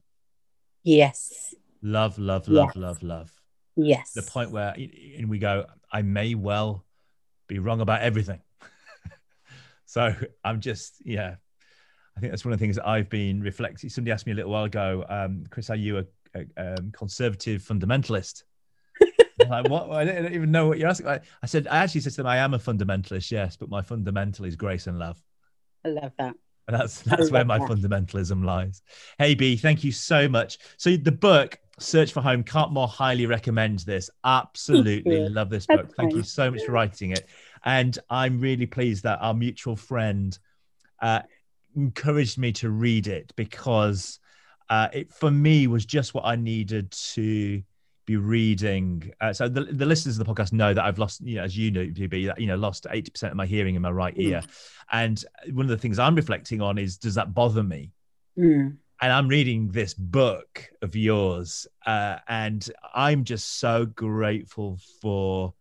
Yes. 0.84 1.54
Love, 1.82 2.18
love, 2.18 2.48
love, 2.48 2.72
yes. 2.74 2.76
love, 2.76 3.04
love. 3.04 3.42
Yes. 3.76 4.14
The 4.14 4.22
point 4.22 4.52
where 4.52 4.74
and 4.74 5.30
we 5.30 5.40
go, 5.40 5.66
I 5.92 6.02
may 6.02 6.36
well 6.36 6.86
be 7.48 7.60
wrong 7.60 7.82
about 7.82 8.02
everything. 8.02 8.40
so 9.86 10.14
I'm 10.44 10.62
just, 10.62 11.02
yeah. 11.04 11.36
I 12.16 12.22
think 12.22 12.32
that's 12.32 12.46
one 12.46 12.54
of 12.54 12.60
the 12.60 12.64
things 12.64 12.78
that 12.78 12.88
I've 12.88 13.10
been 13.10 13.42
reflecting. 13.42 13.90
Somebody 13.90 14.14
asked 14.14 14.26
me 14.26 14.32
a 14.32 14.36
little 14.36 14.52
while 14.52 14.64
ago, 14.64 15.06
um, 15.10 15.44
Chris, 15.50 15.70
are 15.70 15.76
you 15.76 16.00
a, 16.00 16.06
a 16.34 16.76
um, 16.78 16.92
conservative 16.94 17.62
fundamentalist? 17.62 18.44
like, 19.50 19.68
what? 19.68 19.92
I 19.92 20.06
don't 20.06 20.34
even 20.34 20.50
know 20.50 20.68
what 20.68 20.80
you're 20.80 20.88
asking. 20.88 21.08
I, 21.10 21.20
I 21.44 21.46
said, 21.46 21.68
I 21.68 21.80
actually 21.80 22.02
said 22.02 22.14
to 22.14 22.18
them, 22.18 22.28
I 22.28 22.38
am 22.38 22.54
a 22.54 22.60
fundamentalist, 22.60 23.32
yes, 23.32 23.58
but 23.58 23.70
my 23.70 23.82
fundamental 23.82 24.46
is 24.46 24.56
grace 24.56 24.88
and 24.88 24.98
love. 24.98 25.22
I 25.84 25.90
love 25.90 26.14
that. 26.18 26.36
And 26.68 26.80
that's 26.80 27.02
that's 27.02 27.30
where 27.32 27.46
my 27.46 27.60
fundamentalism 27.60 28.44
lies. 28.44 28.82
Hey 29.20 29.36
B, 29.36 29.56
thank 29.56 29.84
you 29.84 29.92
so 29.92 30.28
much. 30.28 30.58
So 30.78 30.98
the 30.98 31.12
book 31.12 31.60
Search 31.80 32.14
for 32.14 32.22
Home 32.22 32.44
can't 32.44 32.72
more 32.72 32.88
highly 32.88 33.26
recommend 33.26 33.80
this. 33.80 34.10
Absolutely 34.24 35.30
love 35.30 35.50
this 35.50 35.66
book. 35.66 35.94
Thank 35.96 36.16
you 36.16 36.24
so 36.24 36.50
much 36.50 36.64
for 36.64 36.72
writing 36.72 37.12
it. 37.12 37.28
And 37.66 37.98
I'm 38.10 38.40
really 38.40 38.66
pleased 38.66 39.04
that 39.04 39.20
our 39.22 39.34
mutual 39.34 39.76
friend 39.76 40.38
uh, 41.02 41.22
encouraged 41.76 42.38
me 42.38 42.52
to 42.54 42.70
read 42.70 43.08
it 43.08 43.34
because 43.36 44.20
uh, 44.70 44.88
it 44.94 45.12
for 45.14 45.30
me 45.30 45.68
was 45.68 45.86
just 45.86 46.14
what 46.14 46.26
I 46.26 46.36
needed 46.36 46.92
to 47.14 47.62
be 48.06 48.18
reading. 48.18 49.12
Uh, 49.20 49.34
so 49.34 49.48
the, 49.48 49.64
the 49.64 49.86
listeners 49.86 50.18
of 50.20 50.26
the 50.26 50.34
podcast 50.34 50.54
know 50.54 50.74
that 50.74 50.84
I've 50.84 51.00
lost, 51.00 51.22
you 51.22 51.36
know, 51.36 51.44
as 51.44 51.58
you 51.58 51.72
know, 51.72 51.86
DB, 51.86 52.32
you 52.38 52.48
know, 52.48 52.56
lost 52.56 52.86
80% 52.86 53.32
of 53.32 53.36
my 53.36 53.46
hearing 53.46 53.76
in 53.76 53.82
my 53.82 53.92
right 53.92 54.14
ear. 54.18 54.42
Mm. 54.42 54.48
And 54.92 55.26
one 55.54 55.66
of 55.66 55.70
the 55.70 55.78
things 55.78 56.00
I'm 56.00 56.16
reflecting 56.16 56.62
on 56.62 56.78
is, 56.78 56.98
does 56.98 57.16
that 57.16 57.34
bother 57.34 57.64
me? 57.64 57.92
Mm. 58.38 58.78
And 59.02 59.12
I'm 59.12 59.28
reading 59.28 59.70
this 59.70 59.94
book 59.94 60.70
of 60.82 60.96
yours, 60.96 61.68
uh, 61.86 62.18
and 62.30 62.68
I'm 62.94 63.26
just 63.26 63.60
so 63.60 63.86
grateful 63.86 64.80
for 65.02 65.54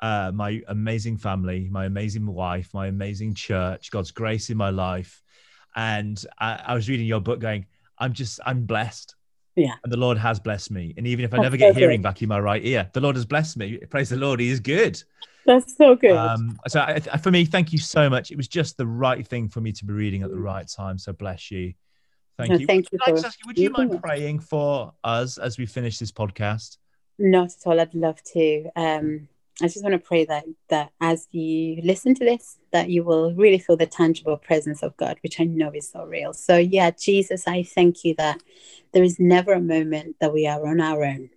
uh, 0.00 0.30
my 0.32 0.62
amazing 0.68 1.16
family, 1.16 1.68
my 1.70 1.86
amazing 1.86 2.24
wife, 2.26 2.70
my 2.72 2.86
amazing 2.86 3.34
church, 3.34 3.90
God's 3.90 4.12
grace 4.12 4.50
in 4.50 4.56
my 4.56 4.70
life. 4.70 5.22
And 5.74 6.22
I, 6.38 6.62
I 6.66 6.74
was 6.74 6.88
reading 6.88 7.06
your 7.06 7.20
book 7.20 7.40
going, 7.40 7.66
I'm 7.98 8.12
just, 8.12 8.38
I'm 8.46 8.64
blessed. 8.64 9.16
Yeah. 9.58 9.74
And 9.82 9.92
the 9.92 9.96
Lord 9.96 10.16
has 10.18 10.38
blessed 10.38 10.70
me. 10.70 10.94
And 10.96 11.06
even 11.06 11.24
if 11.24 11.34
I 11.34 11.38
That's 11.38 11.42
never 11.42 11.56
get 11.56 11.74
so 11.74 11.80
hearing 11.80 12.00
good. 12.00 12.04
back 12.04 12.22
in 12.22 12.28
my 12.28 12.38
right 12.38 12.64
ear, 12.64 12.88
the 12.92 13.00
Lord 13.00 13.16
has 13.16 13.24
blessed 13.24 13.56
me. 13.56 13.78
Praise 13.90 14.08
the 14.08 14.16
Lord. 14.16 14.38
He 14.38 14.50
is 14.50 14.60
good. 14.60 15.02
That's 15.46 15.76
so 15.76 15.96
good. 15.96 16.12
Um, 16.12 16.58
so 16.68 16.80
I, 16.80 17.00
for 17.00 17.30
me, 17.30 17.44
thank 17.44 17.72
you 17.72 17.78
so 17.78 18.08
much. 18.08 18.30
It 18.30 18.36
was 18.36 18.46
just 18.46 18.76
the 18.76 18.86
right 18.86 19.26
thing 19.26 19.48
for 19.48 19.60
me 19.60 19.72
to 19.72 19.84
be 19.84 19.92
reading 19.92 20.22
at 20.22 20.30
the 20.30 20.38
right 20.38 20.68
time. 20.68 20.96
So 20.96 21.12
bless 21.12 21.50
you. 21.50 21.74
Thank 22.36 22.50
no, 22.50 22.56
you. 22.58 22.66
Thank 22.66 22.86
you. 22.92 22.98
You 23.08 23.22
would 23.46 23.58
you 23.58 23.70
mind 23.70 24.00
praying 24.00 24.40
for 24.40 24.92
us 25.02 25.38
as 25.38 25.58
we 25.58 25.66
finish 25.66 25.98
this 25.98 26.12
podcast? 26.12 26.76
Not 27.18 27.48
at 27.48 27.66
all. 27.66 27.80
I'd 27.80 27.94
love 27.94 28.22
to. 28.34 28.70
Um, 28.76 29.28
I 29.60 29.66
just 29.66 29.82
want 29.82 29.94
to 29.94 29.98
pray 29.98 30.24
that 30.26 30.44
that 30.68 30.92
as 31.00 31.26
you 31.32 31.80
listen 31.82 32.14
to 32.14 32.24
this, 32.24 32.58
that 32.70 32.90
you 32.90 33.02
will 33.02 33.34
really 33.34 33.58
feel 33.58 33.76
the 33.76 33.86
tangible 33.86 34.36
presence 34.36 34.84
of 34.84 34.96
God, 34.96 35.18
which 35.22 35.40
I 35.40 35.44
know 35.44 35.72
is 35.74 35.90
so 35.90 36.04
real. 36.04 36.32
So 36.32 36.56
yeah, 36.56 36.92
Jesus, 36.92 37.48
I 37.48 37.64
thank 37.64 38.04
you 38.04 38.14
that 38.18 38.40
there 38.92 39.02
is 39.02 39.18
never 39.18 39.52
a 39.52 39.60
moment 39.60 40.16
that 40.20 40.32
we 40.32 40.46
are 40.46 40.64
on 40.64 40.80
our 40.80 41.04
own. 41.04 41.30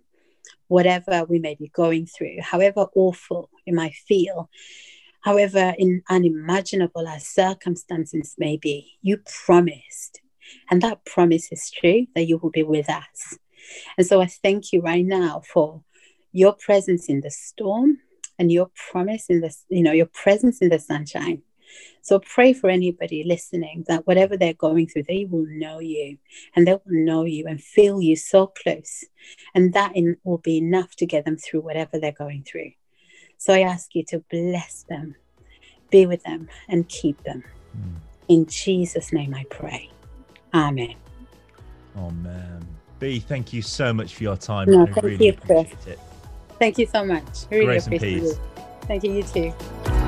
Whatever 0.68 1.24
we 1.24 1.40
may 1.40 1.56
be 1.56 1.68
going 1.68 2.06
through, 2.06 2.36
however 2.42 2.86
awful 2.94 3.50
it 3.66 3.74
might 3.74 3.94
feel, 3.94 4.48
however 5.22 5.74
in, 5.76 6.02
unimaginable 6.08 7.08
our 7.08 7.20
circumstances 7.20 8.36
may 8.38 8.56
be, 8.56 8.98
you 9.02 9.18
promised. 9.44 10.20
And 10.70 10.80
that 10.82 11.04
promise 11.04 11.50
is 11.50 11.70
true 11.70 12.06
that 12.14 12.24
you 12.24 12.38
will 12.38 12.50
be 12.50 12.62
with 12.62 12.88
us. 12.88 13.36
And 13.98 14.06
so 14.06 14.20
I 14.22 14.26
thank 14.26 14.72
you 14.72 14.80
right 14.80 15.04
now 15.04 15.42
for 15.52 15.82
your 16.32 16.52
presence 16.54 17.08
in 17.08 17.20
the 17.20 17.30
storm, 17.30 17.98
and 18.38 18.50
your 18.50 18.70
promise 18.90 19.26
in 19.28 19.40
this, 19.40 19.64
you 19.68 19.82
know, 19.82 19.92
your 19.92 20.06
presence 20.06 20.60
in 20.60 20.68
the 20.68 20.78
sunshine. 20.78 21.42
So 22.02 22.18
pray 22.18 22.52
for 22.52 22.68
anybody 22.68 23.24
listening 23.24 23.84
that 23.88 24.06
whatever 24.06 24.36
they're 24.36 24.54
going 24.54 24.88
through, 24.88 25.04
they 25.04 25.24
will 25.24 25.46
know 25.48 25.78
you 25.78 26.18
and 26.54 26.66
they 26.66 26.72
will 26.72 26.80
know 26.86 27.24
you 27.24 27.46
and 27.46 27.62
feel 27.62 28.02
you 28.02 28.16
so 28.16 28.48
close. 28.48 29.04
And 29.54 29.72
that 29.72 29.96
in, 29.96 30.16
will 30.24 30.38
be 30.38 30.58
enough 30.58 30.96
to 30.96 31.06
get 31.06 31.24
them 31.24 31.36
through 31.36 31.60
whatever 31.60 31.98
they're 31.98 32.12
going 32.12 32.44
through. 32.44 32.72
So 33.38 33.54
I 33.54 33.60
ask 33.60 33.94
you 33.94 34.04
to 34.08 34.22
bless 34.30 34.84
them, 34.88 35.16
be 35.90 36.06
with 36.06 36.22
them, 36.24 36.48
and 36.68 36.88
keep 36.88 37.22
them. 37.24 37.44
Mm. 37.76 37.96
In 38.28 38.46
Jesus' 38.46 39.12
name 39.12 39.34
I 39.34 39.44
pray. 39.50 39.90
Amen. 40.54 40.94
Amen. 41.96 42.66
B, 42.98 43.18
thank 43.18 43.52
you 43.52 43.62
so 43.62 43.92
much 43.92 44.14
for 44.14 44.22
your 44.22 44.36
time. 44.36 44.70
No, 44.70 44.82
I 44.82 44.86
thank 44.86 45.04
really 45.04 45.26
you, 45.26 45.32
Chris. 45.32 45.68
Thank 46.62 46.78
you 46.78 46.86
so 46.86 47.04
much. 47.04 47.46
Really 47.50 47.64
Grace 47.64 47.86
appreciate 47.88 48.22
it. 48.22 48.38
Thank 48.82 49.02
you. 49.02 49.12
You 49.14 49.24
too. 49.24 50.01